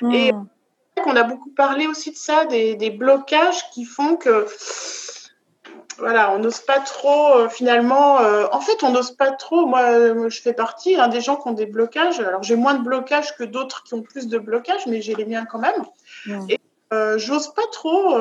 [0.00, 0.12] Hmm.
[0.14, 0.32] Et
[1.04, 4.46] on a beaucoup parlé aussi de ça, des, blocages qui font que
[6.00, 8.16] voilà, on n'ose pas trop finalement.
[8.16, 9.66] en fait, on n'ose pas trop.
[9.66, 12.20] Moi, je fais partie hein, des gens qui ont des blocages.
[12.20, 15.24] Alors, j'ai moins de blocages que d'autres qui ont plus de blocages, mais j'ai les
[15.24, 15.84] miens quand même.
[16.48, 16.58] Et
[17.18, 18.18] j'ose pas trop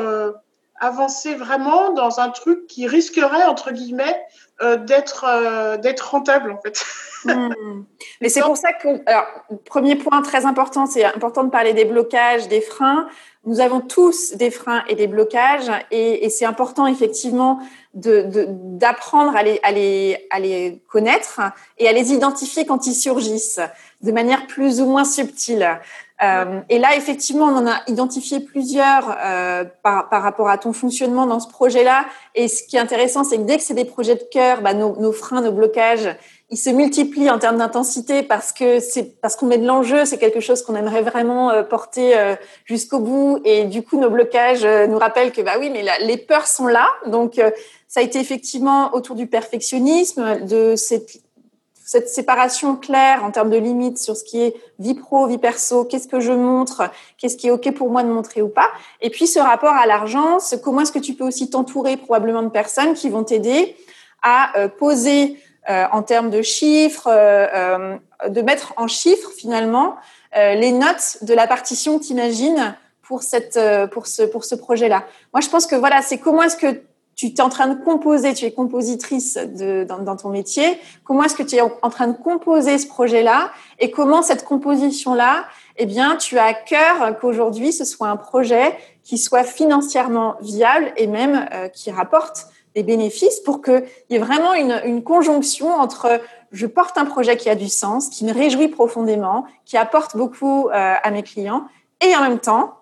[0.79, 4.19] avancer vraiment dans un truc qui risquerait, entre guillemets,
[4.61, 6.83] euh, d'être euh, d'être rentable, en fait.
[7.25, 7.83] Hmm.
[8.21, 9.25] Mais c'est pour ça que, alors,
[9.65, 13.09] premier point très important, c'est important de parler des blocages, des freins.
[13.43, 17.59] Nous avons tous des freins et des blocages, et, et c'est important effectivement
[17.99, 21.41] d'apprendre de, à, les, à, les, à les connaître
[21.77, 23.59] et à les identifier quand ils surgissent
[24.01, 25.79] de manière plus ou moins subtile.
[26.21, 30.73] Euh, et là, effectivement, on en a identifié plusieurs euh, par, par, rapport à ton
[30.73, 32.05] fonctionnement dans ce projet-là.
[32.35, 34.73] Et ce qui est intéressant, c'est que dès que c'est des projets de cœur, bah,
[34.73, 36.09] nos, nos, freins, nos blocages,
[36.51, 40.17] ils se multiplient en termes d'intensité parce que c'est parce qu'on met de l'enjeu, c'est
[40.17, 42.35] quelque chose qu'on aimerait vraiment euh, porter euh,
[42.65, 43.39] jusqu'au bout.
[43.45, 46.65] Et du coup, nos blocages euh, nous rappellent que bah oui, mais les peurs sont
[46.65, 46.87] là.
[47.05, 47.39] Donc,
[47.87, 53.99] ça a été effectivement autour du perfectionnisme, de cette séparation claire en termes de limites
[53.99, 57.51] sur ce qui est vie pro, vie perso, qu'est-ce que je montre, qu'est-ce qui est
[57.51, 58.69] OK pour moi de montrer ou pas.
[59.01, 62.49] Et puis ce rapport à l'argent, comment est-ce que tu peux aussi t'entourer probablement de
[62.49, 63.75] personnes qui vont t'aider
[64.21, 65.37] à poser
[65.69, 67.97] en termes de chiffres, euh,
[68.27, 69.95] de mettre en chiffres finalement
[70.35, 73.59] les notes de la partition que tu imagines pour, cette,
[73.91, 75.05] pour ce, pour ce projet-là.
[75.33, 76.83] Moi, je pense que voilà, c'est comment est-ce que
[77.19, 80.79] tu es en train de composer, tu es compositrice de, dans, dans, ton métier.
[81.03, 85.43] Comment est-ce que tu es en train de composer ce projet-là et comment cette composition-là,
[85.75, 90.93] eh bien, tu as à cœur qu'aujourd'hui ce soit un projet qui soit financièrement viable
[90.95, 95.73] et même euh, qui rapporte des bénéfices pour qu'il y ait vraiment une, une conjonction
[95.73, 100.15] entre je porte un projet qui a du sens, qui me réjouit profondément, qui apporte
[100.15, 101.65] beaucoup euh, à mes clients
[102.01, 102.75] et en même temps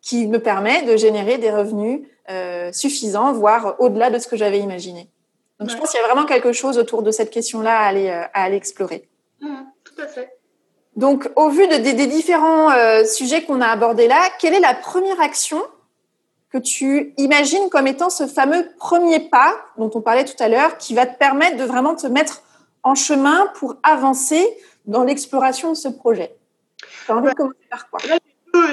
[0.00, 4.58] qui me permet de générer des revenus euh, suffisants, voire au-delà de ce que j'avais
[4.58, 5.08] imaginé.
[5.60, 8.10] Donc, je pense qu'il y a vraiment quelque chose autour de cette question-là à aller,
[8.10, 9.08] à aller explorer.
[9.40, 9.48] Mmh,
[9.84, 10.36] tout à fait.
[10.96, 12.70] Donc, au vu de, des différents
[13.06, 15.62] sujets qu'on a abordés là, quelle est la première action
[16.54, 20.78] que tu imagines comme étant ce fameux premier pas dont on parlait tout à l'heure,
[20.78, 22.42] qui va te permettre de vraiment te mettre
[22.84, 24.46] en chemin pour avancer
[24.86, 26.36] dans l'exploration de ce projet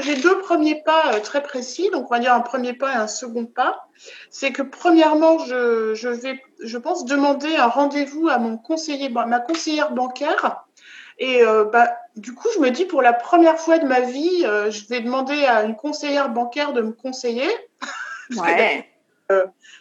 [0.01, 2.95] j'ai deux premiers pas euh, très précis, donc on va dire un premier pas et
[2.95, 3.87] un second pas.
[4.29, 9.39] C'est que premièrement, je, je, vais, je pense demander un rendez-vous à mon conseiller, ma
[9.39, 10.65] conseillère bancaire.
[11.21, 14.43] Et euh, bah, du coup, je me dis pour la première fois de ma vie,
[14.45, 17.49] euh, je vais demander à une conseillère bancaire de me conseiller.
[18.37, 18.87] Ouais.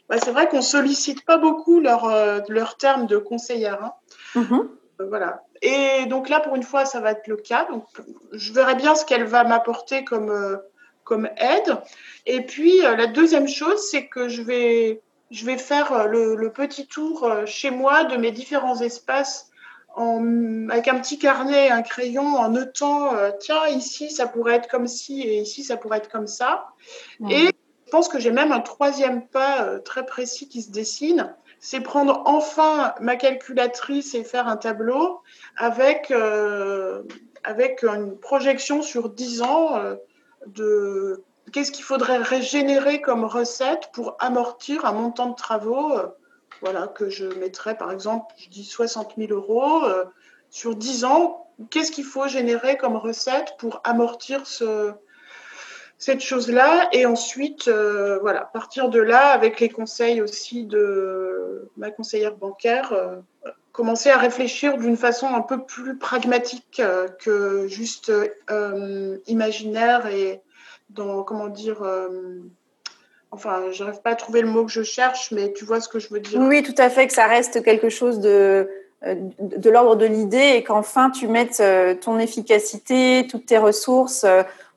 [0.09, 2.11] bah, c'est vrai qu'on sollicite pas beaucoup leur,
[2.49, 3.79] leur terme de conseillère.
[3.85, 3.93] Hein.
[4.35, 5.09] Mm-hmm.
[5.09, 5.45] voilà.
[5.63, 7.67] Et donc là, pour une fois, ça va être le cas.
[7.71, 7.85] Donc,
[8.33, 10.57] je verrai bien ce qu'elle va m'apporter comme, euh,
[11.05, 11.77] comme aide.
[12.27, 16.51] Et puis, euh, la deuxième chose, c'est que je vais, je vais faire euh, le,
[16.51, 19.50] petit tour chez moi de mes différents espaces
[19.97, 24.87] en, avec un petit carnet, un crayon, en notant, tiens, ici, ça pourrait être comme
[24.87, 26.69] ci et ici, ça pourrait être comme ça.
[27.29, 31.81] Et je pense que j'ai même un troisième pas très précis qui se dessine c'est
[31.81, 35.21] prendre enfin ma calculatrice et faire un tableau
[35.57, 37.03] avec, euh,
[37.45, 39.97] avec une projection sur 10 ans euh,
[40.47, 41.23] de
[41.53, 46.07] qu'est-ce qu'il faudrait régénérer comme recette pour amortir un montant de travaux euh,
[46.61, 49.83] voilà, que je mettrais par exemple, je dis 60 000 euros
[50.51, 51.47] sur 10 ans.
[51.71, 54.93] Qu'est-ce qu'il faut générer comme recette pour amortir ce,
[56.01, 61.91] cette chose-là et ensuite euh, voilà partir de là avec les conseils aussi de ma
[61.91, 63.17] conseillère bancaire euh,
[63.71, 68.11] commencer à réfléchir d'une façon un peu plus pragmatique euh, que juste
[69.27, 70.41] imaginaire et
[70.89, 71.83] dans comment dire
[73.31, 75.99] enfin j'arrive pas à trouver le mot que je cherche mais tu vois ce que
[75.99, 78.69] je veux dire oui tout à fait que ça reste quelque chose de
[79.03, 81.63] de l'ordre de l'idée et qu'enfin tu mettes
[82.01, 84.27] ton efficacité toutes tes ressources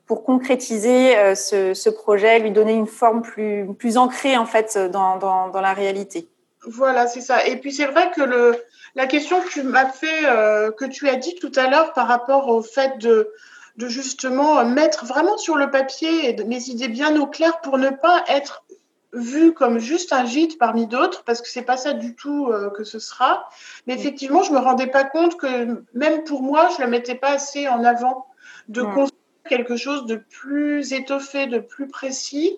[0.06, 4.78] pour concrétiser euh, ce, ce, projet, lui donner une forme plus, plus ancrée en fait
[4.78, 6.28] dans, dans, dans la réalité.
[6.66, 7.46] Voilà, c'est ça.
[7.46, 8.56] Et puis c'est vrai que le,
[8.94, 12.06] la question que tu m'as fait, euh, que tu as dit tout à l'heure par
[12.08, 13.30] rapport au fait de,
[13.76, 18.24] de justement mettre vraiment sur le papier mes idées bien au clair pour ne pas
[18.28, 18.64] être
[19.14, 22.70] vu comme juste un gîte parmi d'autres, parce que c'est pas ça du tout euh,
[22.70, 23.48] que ce sera.
[23.86, 27.30] Mais effectivement, je me rendais pas compte que même pour moi, je le mettais pas
[27.30, 28.26] assez en avant
[28.68, 28.84] de
[29.48, 32.56] quelque chose de plus étoffé, de plus précis,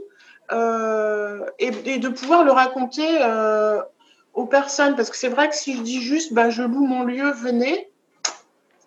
[0.52, 3.82] euh, et, de pouvoir le raconter euh,
[4.34, 4.96] aux personnes.
[4.96, 7.90] Parce que c'est vrai que si je dis juste, bah, je loue mon lieu, venez,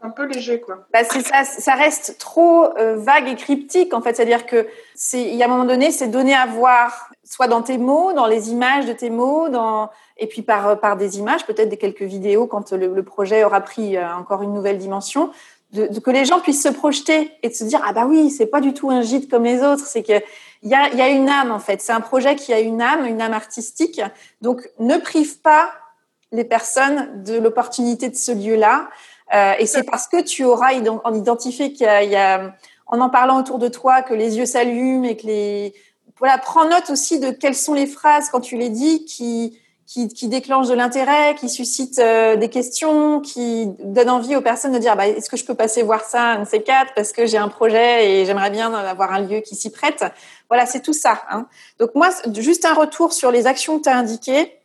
[0.02, 0.88] un peu léger, quoi.
[0.94, 4.16] Bah, ça, ça reste trop euh, vague et cryptique, en fait.
[4.16, 4.68] C'est-à-dire que
[5.14, 8.28] il y a un moment donné, c'est donné à voir, soit dans tes mots, dans
[8.28, 9.48] les images de tes mots,
[10.18, 13.98] et puis par, par des images, peut-être des quelques vidéos quand le, projet aura pris
[13.98, 15.32] encore une nouvelle dimension
[15.72, 18.48] de, que les gens puissent se projeter et de se dire ah bah oui c'est
[18.48, 20.22] pas du tout un gîte comme les autres c'est que
[20.62, 22.82] il y a, y a une âme en fait c'est un projet qui a une
[22.82, 24.02] âme une âme artistique
[24.42, 25.72] donc ne prive pas
[26.32, 28.90] les personnes de l'opportunité de ce lieu là
[29.34, 30.74] euh, et c'est parce que tu auras
[31.04, 32.54] en identifié qu'il y, a,
[32.88, 35.74] en en parlant autour de toi que les yeux s'allument et que les
[36.18, 39.58] voilà prends note aussi de quelles sont les phrases quand tu les dis qui
[39.90, 44.72] qui, qui déclenche de l'intérêt, qui suscite euh, des questions, qui donne envie aux personnes
[44.72, 47.12] de dire bah, est-ce que je peux passer voir ça, un de ces quatre, parce
[47.12, 50.06] que j'ai un projet et j'aimerais bien avoir un lieu qui s'y prête.
[50.48, 51.24] Voilà, c'est tout ça.
[51.32, 51.48] Hein.
[51.80, 54.59] Donc moi, juste un retour sur les actions que tu as indiquées.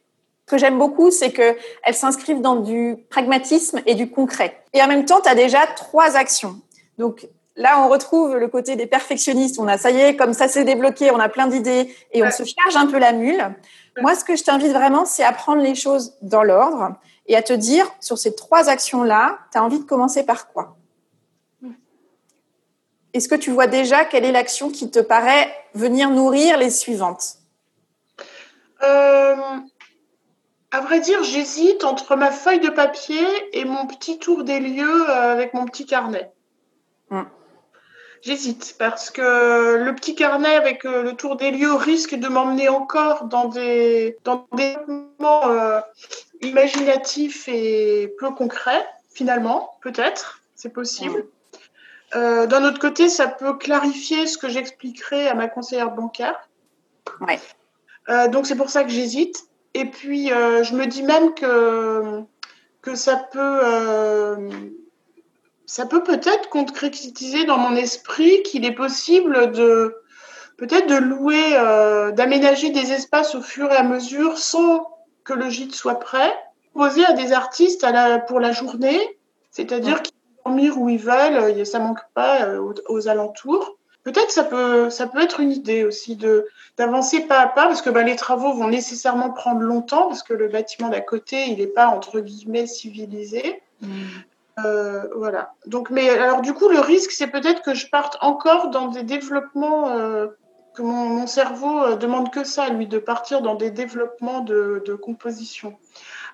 [0.47, 4.63] Ce que j'aime beaucoup, c'est que elles s'inscrivent dans du pragmatisme et du concret.
[4.75, 6.57] Et en même temps, tu as déjà trois actions.
[6.99, 7.27] Donc
[7.57, 9.59] là, on retrouve le côté des perfectionnistes.
[9.59, 12.31] On a, ça y est, comme ça s'est débloqué, on a plein d'idées et on
[12.31, 13.55] se charge un peu la mule.
[14.01, 16.95] Moi, ce que je t'invite vraiment, c'est à prendre les choses dans l'ordre
[17.27, 20.77] et à te dire, sur ces trois actions-là, tu as envie de commencer par quoi?
[23.15, 27.37] Est-ce que tu vois déjà quelle est l'action qui te paraît venir nourrir les suivantes?
[28.83, 29.37] Euh,
[30.75, 35.09] À vrai dire, j'hésite entre ma feuille de papier et mon petit tour des lieux
[35.09, 36.33] euh, avec mon petit carnet.
[37.13, 37.29] Hum.
[38.23, 42.69] J'hésite parce que le petit carnet avec euh, le tour des lieux risque de m'emmener
[42.69, 45.79] encore dans des, dans des moments euh,
[46.43, 51.25] imaginatifs et peu concrets, finalement, peut-être, c'est possible.
[52.17, 56.49] Euh, d'un autre côté, ça peut clarifier ce que j'expliquerai à ma conseillère bancaire.
[57.21, 57.39] Ouais.
[58.29, 59.47] donc c'est pour ça que j'hésite.
[59.75, 62.23] Et puis, je me dis même que,
[62.81, 63.61] que ça peut
[65.67, 69.97] ça peut peut-être concrétiser dans mon esprit qu'il est possible de,
[70.57, 74.87] peut-être de louer, euh, d'aménager des espaces au fur et à mesure sans
[75.25, 76.33] que le gîte soit prêt,
[76.75, 77.87] poser à des artistes
[78.29, 79.19] pour la journée,
[79.51, 82.49] c'est-à-dire qu'ils peuvent dormir où ils veulent, ça manque pas
[82.89, 83.77] aux, alentours.
[84.05, 86.47] Peut-être ça peut ça peut être une idée aussi de
[86.77, 90.35] d'avancer pas à pas parce que bah, les travaux vont nécessairement prendre longtemps parce que
[90.35, 93.63] le bâtiment d'à côté il n'est pas entre guillemets civilisé.
[93.81, 93.89] Mm.
[94.65, 95.55] Euh, voilà.
[95.67, 99.03] Donc, mais alors du coup, le risque, c'est peut-être que je parte encore dans des
[99.03, 100.29] développements euh,
[100.75, 105.77] que mon, cerveau euh, demande que ça, lui, de partir dans des développements de, composition.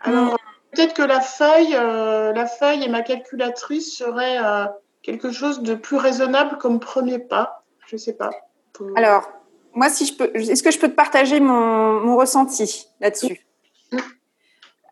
[0.02, 0.36] Alors, mm.
[0.72, 4.38] peut-être que la feuille, la feuille et ma calculatrice seraient
[5.02, 7.59] quelque chose de plus raisonnable comme premier pas.
[7.90, 8.30] Je sais pas.
[8.94, 9.28] Alors,
[9.74, 13.44] moi, si je peux, est-ce que je peux te partager mon, mon ressenti là-dessus?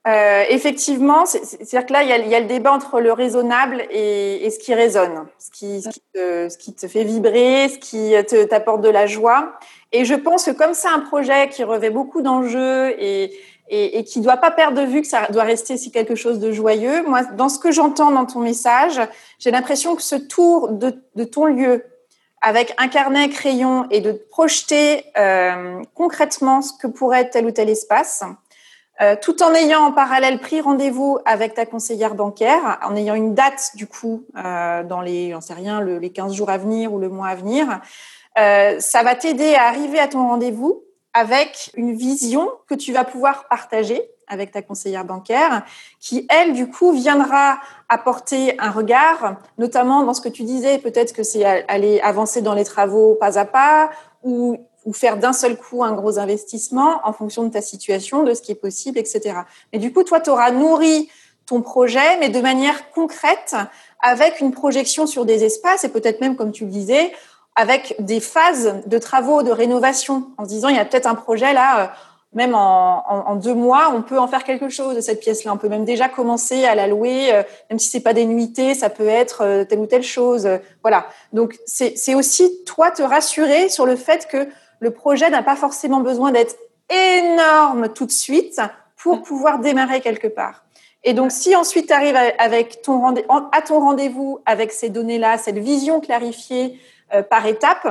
[0.06, 4.58] Euh, effectivement, c'est-à-dire que là, il y, a, le débat entre le raisonnable et, ce
[4.58, 8.14] qui résonne, ce qui, te, fait vibrer, ce qui
[8.48, 9.52] t'apporte de la joie.
[9.92, 13.38] Et je pense que comme c'est un projet qui revêt beaucoup d'enjeux et,
[13.70, 16.38] et, qui ne doit pas perdre de vue que ça doit rester si quelque chose
[16.38, 19.00] de joyeux, moi, dans ce que j'entends dans ton message,
[19.38, 21.84] j'ai l'impression que ce tour de, ton lieu
[22.40, 27.50] avec un carnet, crayon et de projeter euh, concrètement ce que pourrait être tel ou
[27.50, 28.24] tel espace,
[29.00, 33.32] euh, tout en ayant en parallèle pris rendez-vous avec ta conseillère bancaire, en ayant une
[33.32, 36.98] date du coup euh, dans les, j'en sais rien, les 15 jours à venir ou
[36.98, 37.80] le mois à venir,
[38.38, 40.82] euh, ça va t'aider à arriver à ton rendez-vous
[41.14, 45.64] avec une vision que tu vas pouvoir partager avec ta conseillère bancaire,
[46.00, 47.58] qui elle du coup viendra
[47.88, 52.54] apporter un regard, notamment dans ce que tu disais, peut-être que c'est aller avancer dans
[52.54, 53.90] les travaux pas à pas,
[54.24, 54.58] ou
[54.92, 58.52] faire d'un seul coup un gros investissement en fonction de ta situation, de ce qui
[58.52, 59.40] est possible, etc.
[59.72, 61.08] Mais du coup, toi, tu auras nourri
[61.46, 63.56] ton projet, mais de manière concrète,
[64.00, 67.12] avec une projection sur des espaces et peut-être même, comme tu le disais,
[67.56, 71.16] avec des phases de travaux, de rénovation, en se disant, il y a peut-être un
[71.16, 71.86] projet là, euh,
[72.34, 75.52] même en, deux mois, on peut en faire quelque chose de cette pièce-là.
[75.52, 78.74] On peut même déjà commencer à la louer, euh, même si c'est pas des nuitées,
[78.74, 80.48] ça peut être euh, telle ou telle chose.
[80.82, 81.06] Voilà.
[81.32, 84.46] Donc c'est aussi toi te rassurer sur le fait que
[84.80, 86.56] le projet n'a pas forcément besoin d'être
[86.90, 88.60] énorme tout de suite
[88.96, 89.22] pour mm.
[89.22, 90.64] pouvoir démarrer quelque part.
[91.04, 93.14] Et donc, si ensuite tu arrives avec ton
[93.52, 96.80] à ton rendez-vous avec ces données-là, cette vision clarifiée
[97.14, 97.86] euh, par étape,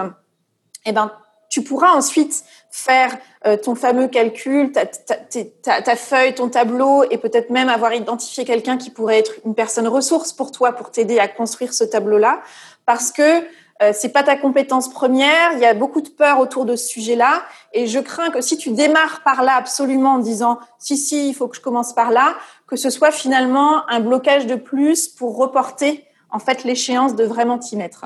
[0.86, 1.12] eh ben,
[1.50, 2.44] tu pourras ensuite
[2.78, 3.17] faire
[3.47, 8.78] euh, ton fameux calcul, ta, ta, feuille, ton tableau, et peut-être même avoir identifié quelqu'un
[8.78, 12.41] qui pourrait être une personne ressource pour toi, pour t'aider à construire ce tableau-là,
[12.86, 13.41] parce que
[13.82, 15.53] euh, c'est pas ta compétence première.
[15.53, 17.41] Il y a beaucoup de peur autour de ce sujet-là,
[17.73, 21.34] et je crains que si tu démarres par là absolument en disant si si, il
[21.34, 22.36] faut que je commence par là,
[22.67, 27.57] que ce soit finalement un blocage de plus pour reporter en fait l'échéance de vraiment
[27.57, 28.05] t'y mettre.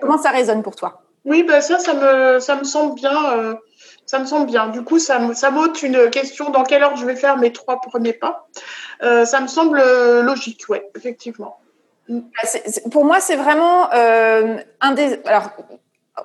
[0.00, 1.02] Comment ça résonne pour toi?
[1.24, 3.32] Oui, bah ça, ça me ça me semble bien.
[3.32, 3.54] Euh,
[4.12, 4.68] ça me semble bien.
[4.68, 8.12] Du coup, ça, m'ôte une question dans quelle ordre je vais faire mes trois premiers
[8.12, 8.46] pas.
[9.02, 9.82] Euh, ça me semble
[10.20, 11.56] logique, ouais, effectivement.
[12.10, 12.20] Bah,
[12.90, 15.18] pour moi, c'est vraiment euh, un des.
[15.24, 15.52] Alors,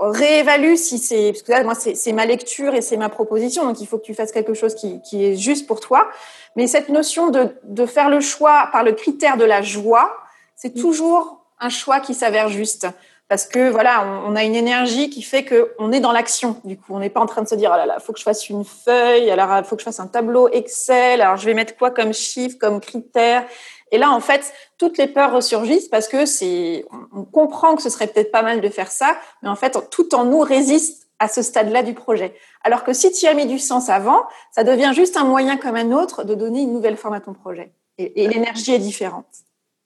[0.01, 3.79] réévalue si c'est parce que là, moi, c'est ma lecture et c'est ma proposition, donc
[3.79, 6.09] il faut que tu fasses quelque chose qui, qui est juste pour toi.
[6.57, 10.13] Mais cette notion de, de faire le choix par le critère de la joie,
[10.57, 10.81] c'est mm.
[10.81, 12.85] toujours un choix qui s'avère juste
[13.29, 16.61] parce que voilà, on, a une énergie qui fait que on est dans l'action.
[16.63, 18.19] Du coup, on n'est pas en train de se dire oh là là, faut que
[18.19, 21.45] je fasse une feuille, alors il faut que je fasse un tableau Excel, alors je
[21.45, 23.45] vais mettre quoi comme chiffre, comme critère?
[23.91, 27.89] Et là, en fait, toutes les peurs ressurgissent parce que c'est, on comprend que ce
[27.89, 31.27] serait peut-être pas mal de faire ça, mais en fait, tout en nous résiste à
[31.27, 32.35] ce stade-là du projet.
[32.63, 35.75] Alors que si tu as mis du sens avant, ça devient juste un moyen comme
[35.75, 37.73] un autre de donner une nouvelle forme à ton projet.
[37.97, 39.25] Et, l'énergie est différente.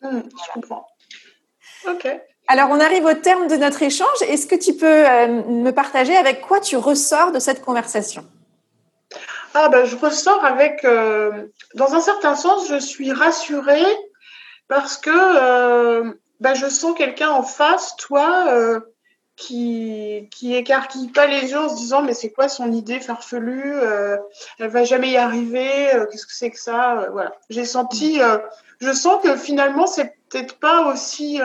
[0.01, 0.87] Mmh, je comprends.
[1.87, 2.07] Ok.
[2.53, 4.21] Alors, on arrive au terme de notre échange.
[4.27, 8.25] Est-ce que tu peux euh, me partager avec quoi tu ressors de cette conversation?
[9.53, 13.85] Ah ben, je ressors avec, euh, dans un certain sens, je suis rassurée
[14.67, 18.81] parce que euh, ben, je sens quelqu'un en face, toi,
[19.37, 23.75] qui qui écarquille pas les yeux en se disant mais c'est quoi son idée farfelue,
[24.59, 27.31] elle va jamais y arriver, qu'est-ce que c'est que ça, voilà.
[27.49, 28.19] J'ai senti,
[28.81, 31.39] je sens que finalement c'est peut-être pas aussi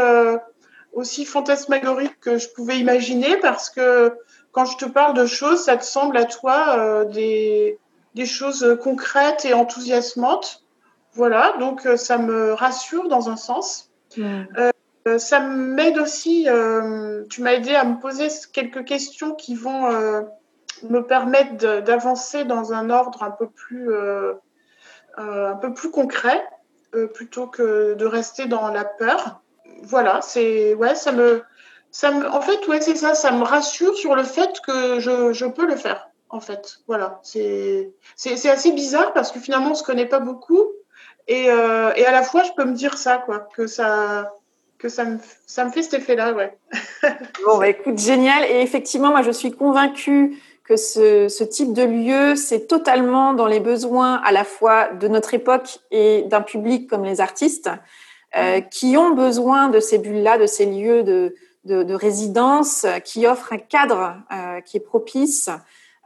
[0.97, 4.13] aussi fantasmagorique que je pouvais imaginer parce que
[4.51, 7.79] quand je te parle de choses, ça te semble à toi des
[8.17, 10.65] des choses concrètes et enthousiasmantes.
[11.13, 13.91] Voilà, donc euh, ça me rassure dans un sens.
[14.19, 19.89] Euh, ça m'aide aussi, euh, tu m'as aidé à me poser quelques questions qui vont
[20.83, 23.89] me permettre d'avancer dans un ordre un peu plus,
[25.17, 26.45] un peu plus concret,
[27.15, 29.43] plutôt que de rester dans la peur.
[29.83, 31.43] Voilà, c'est ouais, ça me
[31.97, 35.33] ça me, en fait, ouais, c'est ça, ça me rassure sur le fait que je,
[35.33, 36.81] je peux le faire, en fait.
[36.87, 37.91] Voilà, c'est
[38.51, 40.63] assez bizarre parce que finalement, on se connaît pas beaucoup.
[41.27, 44.35] Et, euh, et, à la fois, je peux me dire ça, quoi, que ça,
[44.79, 46.57] que ça me, ça me fait cet effet-là, ouais.
[47.47, 48.45] bon, bah, écoute, génial.
[48.45, 53.47] Et effectivement, moi, je suis convaincue que ce, ce type de lieu, c'est totalement dans
[53.47, 57.71] les besoins à la fois de notre époque et d'un public comme les artistes,
[58.37, 61.35] euh, qui ont besoin de ces bulles-là, de ces lieux de,
[61.65, 65.51] de, de résidence, qui offrent un cadre euh, qui est propice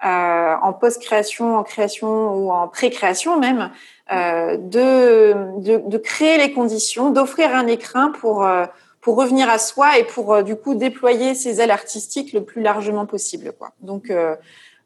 [0.04, 3.70] euh, en post-création, en création ou en pré-création même,
[4.12, 8.64] euh, de, de, de, créer les conditions, d'offrir un écrin pour, euh,
[9.02, 12.62] pour revenir à soi et pour euh, du coup déployer ses ailes artistiques le plus
[12.62, 13.52] largement possible.
[13.58, 13.72] Quoi.
[13.82, 14.10] Donc,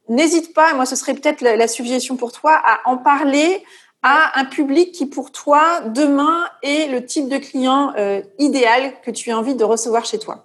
[0.08, 3.62] n'hésite pas, moi ce serait peut-être la, la, suggestion pour toi, à en parler
[4.04, 7.92] à un public qui pour toi, demain, est le type de client
[8.38, 10.44] idéal que tu as envie de recevoir chez toi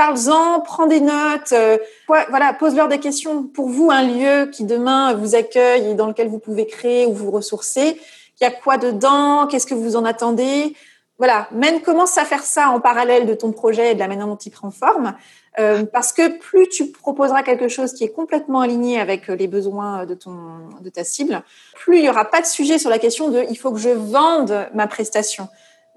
[0.00, 3.42] parle-en, prends des notes, euh, voilà, pose-leur des questions.
[3.42, 7.12] Pour vous, un lieu qui demain vous accueille et dans lequel vous pouvez créer ou
[7.12, 8.00] vous ressourcer,
[8.40, 9.46] il y a quoi dedans?
[9.46, 10.74] Qu'est-ce que vous en attendez?
[11.18, 14.26] Voilà, même commence à faire ça en parallèle de ton projet et de la manière
[14.26, 15.12] dont il prend forme.
[15.58, 20.06] Euh, parce que plus tu proposeras quelque chose qui est complètement aligné avec les besoins
[20.06, 21.42] de ton de ta cible,
[21.74, 23.90] plus il y aura pas de sujet sur la question de il faut que je
[23.90, 25.48] vende ma prestation.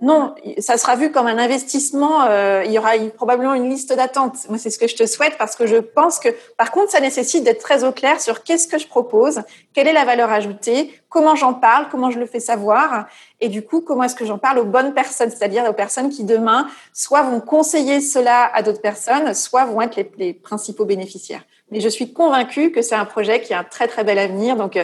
[0.02, 2.24] Non, ça sera vu comme un investissement.
[2.24, 4.36] Euh, il y aura probablement une liste d'attente.
[4.50, 7.00] Moi, c'est ce que je te souhaite parce que je pense que, par contre, ça
[7.00, 10.94] nécessite d'être très au clair sur qu'est-ce que je propose, quelle est la valeur ajoutée,
[11.08, 13.08] comment j'en parle, comment je le fais savoir,
[13.40, 16.26] et du coup, comment est-ce que j'en parle aux bonnes personnes, c'est-à-dire aux personnes qui
[16.26, 21.44] demain soit vont conseiller cela à d'autres personnes, soit vont être les, les principaux bénéficiaires.
[21.72, 24.56] Mais je suis convaincue que c'est un projet qui a un très très bel avenir.
[24.56, 24.84] Donc euh,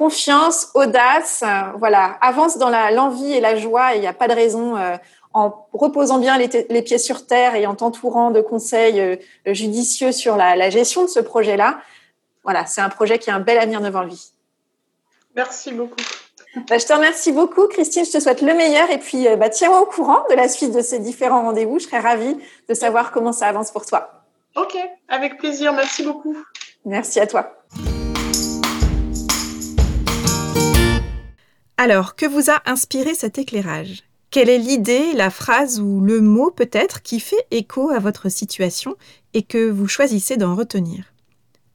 [0.00, 3.94] confiance, audace, euh, voilà, avance dans l'envie et la joie.
[3.96, 4.96] Il n'y a pas de raison, euh,
[5.34, 10.10] en reposant bien les, les, pieds sur terre et en t'entourant de conseils euh, judicieux
[10.10, 11.82] sur la, la, gestion de ce projet-là.
[12.44, 14.32] Voilà, c'est un projet qui a un bel avenir devant lui.
[15.36, 16.00] Merci beaucoup.
[16.70, 18.06] Bah, je te remercie beaucoup, Christine.
[18.06, 20.80] Je te souhaite le meilleur et puis bah, tiens-moi au courant de la suite de
[20.80, 21.78] ces différents rendez-vous.
[21.78, 22.38] Je serais ravie
[22.70, 24.24] de savoir comment ça avance pour toi.
[24.56, 24.78] Ok,
[25.08, 25.74] avec plaisir.
[25.74, 26.34] Merci beaucoup.
[26.86, 27.52] Merci à toi.
[31.82, 34.02] Alors, que vous a inspiré cet éclairage?
[34.30, 38.96] Quelle est l'idée, la phrase ou le mot peut-être qui fait écho à votre situation
[39.32, 41.14] et que vous choisissez d'en retenir?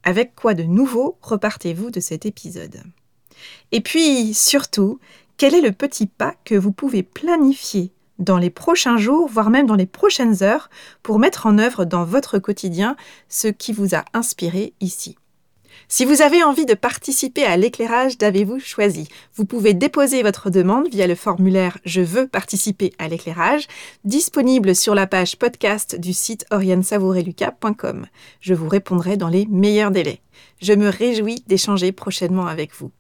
[0.04, 2.84] Avec quoi de nouveau repartez-vous de cet épisode?
[3.72, 5.00] Et puis, surtout,
[5.38, 9.66] quel est le petit pas que vous pouvez planifier dans les prochains jours, voire même
[9.66, 10.70] dans les prochaines heures,
[11.02, 12.96] pour mettre en œuvre dans votre quotidien
[13.28, 15.18] ce qui vous a inspiré ici?
[15.88, 20.90] Si vous avez envie de participer à l'éclairage d'Avez-vous choisi, vous pouvez déposer votre demande
[20.90, 23.68] via le formulaire Je veux participer à l'éclairage,
[24.04, 28.08] disponible sur la page podcast du site oriensavoureluca.com.
[28.42, 30.22] Je vous répondrai dans les meilleurs délais.
[30.62, 32.92] Je me réjouis d'échanger prochainement avec vous.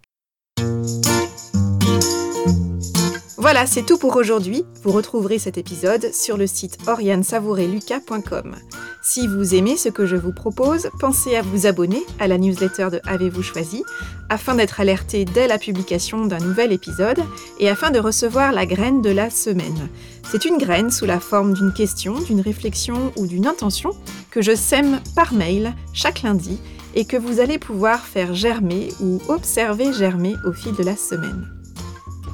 [3.45, 4.65] Voilà, c'est tout pour aujourd'hui.
[4.81, 8.55] Vous retrouverez cet épisode sur le site oriansavoureluca.com.
[9.03, 12.87] Si vous aimez ce que je vous propose, pensez à vous abonner à la newsletter
[12.91, 13.83] de Avez-vous choisi
[14.29, 17.19] afin d'être alerté dès la publication d'un nouvel épisode
[17.59, 19.89] et afin de recevoir la graine de la semaine.
[20.23, 23.91] C'est une graine sous la forme d'une question, d'une réflexion ou d'une intention
[24.31, 26.59] que je sème par mail chaque lundi
[26.95, 31.54] et que vous allez pouvoir faire germer ou observer germer au fil de la semaine.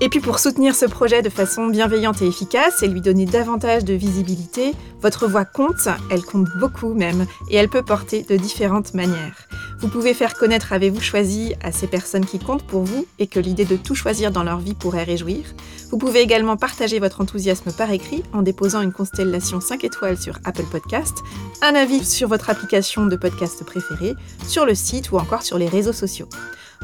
[0.04, 3.86] Et puis pour soutenir ce projet de façon bienveillante et efficace et lui donner davantage
[3.86, 8.96] de visibilité, votre voix compte, elle compte beaucoup même, et elle peut porter de différentes
[8.96, 9.48] manières.
[9.80, 13.40] Vous pouvez faire connaître Avez-vous choisi à ces personnes qui comptent pour vous et que
[13.40, 15.44] l'idée de tout choisir dans leur vie pourrait réjouir.
[15.92, 20.40] Vous pouvez également partager votre enthousiasme par écrit en déposant une constellation 5 étoiles sur
[20.46, 21.20] Apple Podcast,
[21.62, 24.16] un avis sur votre application de podcast préférée,
[24.48, 26.28] sur le site ou encore sur les réseaux sociaux.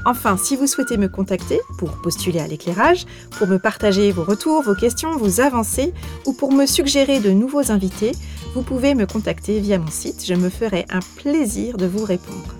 [0.05, 4.61] Enfin, si vous souhaitez me contacter pour postuler à l'éclairage, pour me partager vos retours,
[4.61, 5.93] vos questions, vos avancées
[6.25, 8.13] ou pour me suggérer de nouveaux invités,
[8.53, 10.25] vous pouvez me contacter via mon site.
[10.25, 12.55] Je me ferai un plaisir de vous répondre.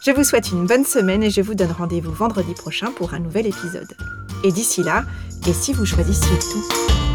[0.00, 3.18] Je vous souhaite une bonne semaine et je vous donne rendez-vous vendredi prochain pour un
[3.18, 3.94] nouvel épisode.
[4.44, 5.04] Et d'ici là,
[5.46, 7.09] et si vous choisissiez tout?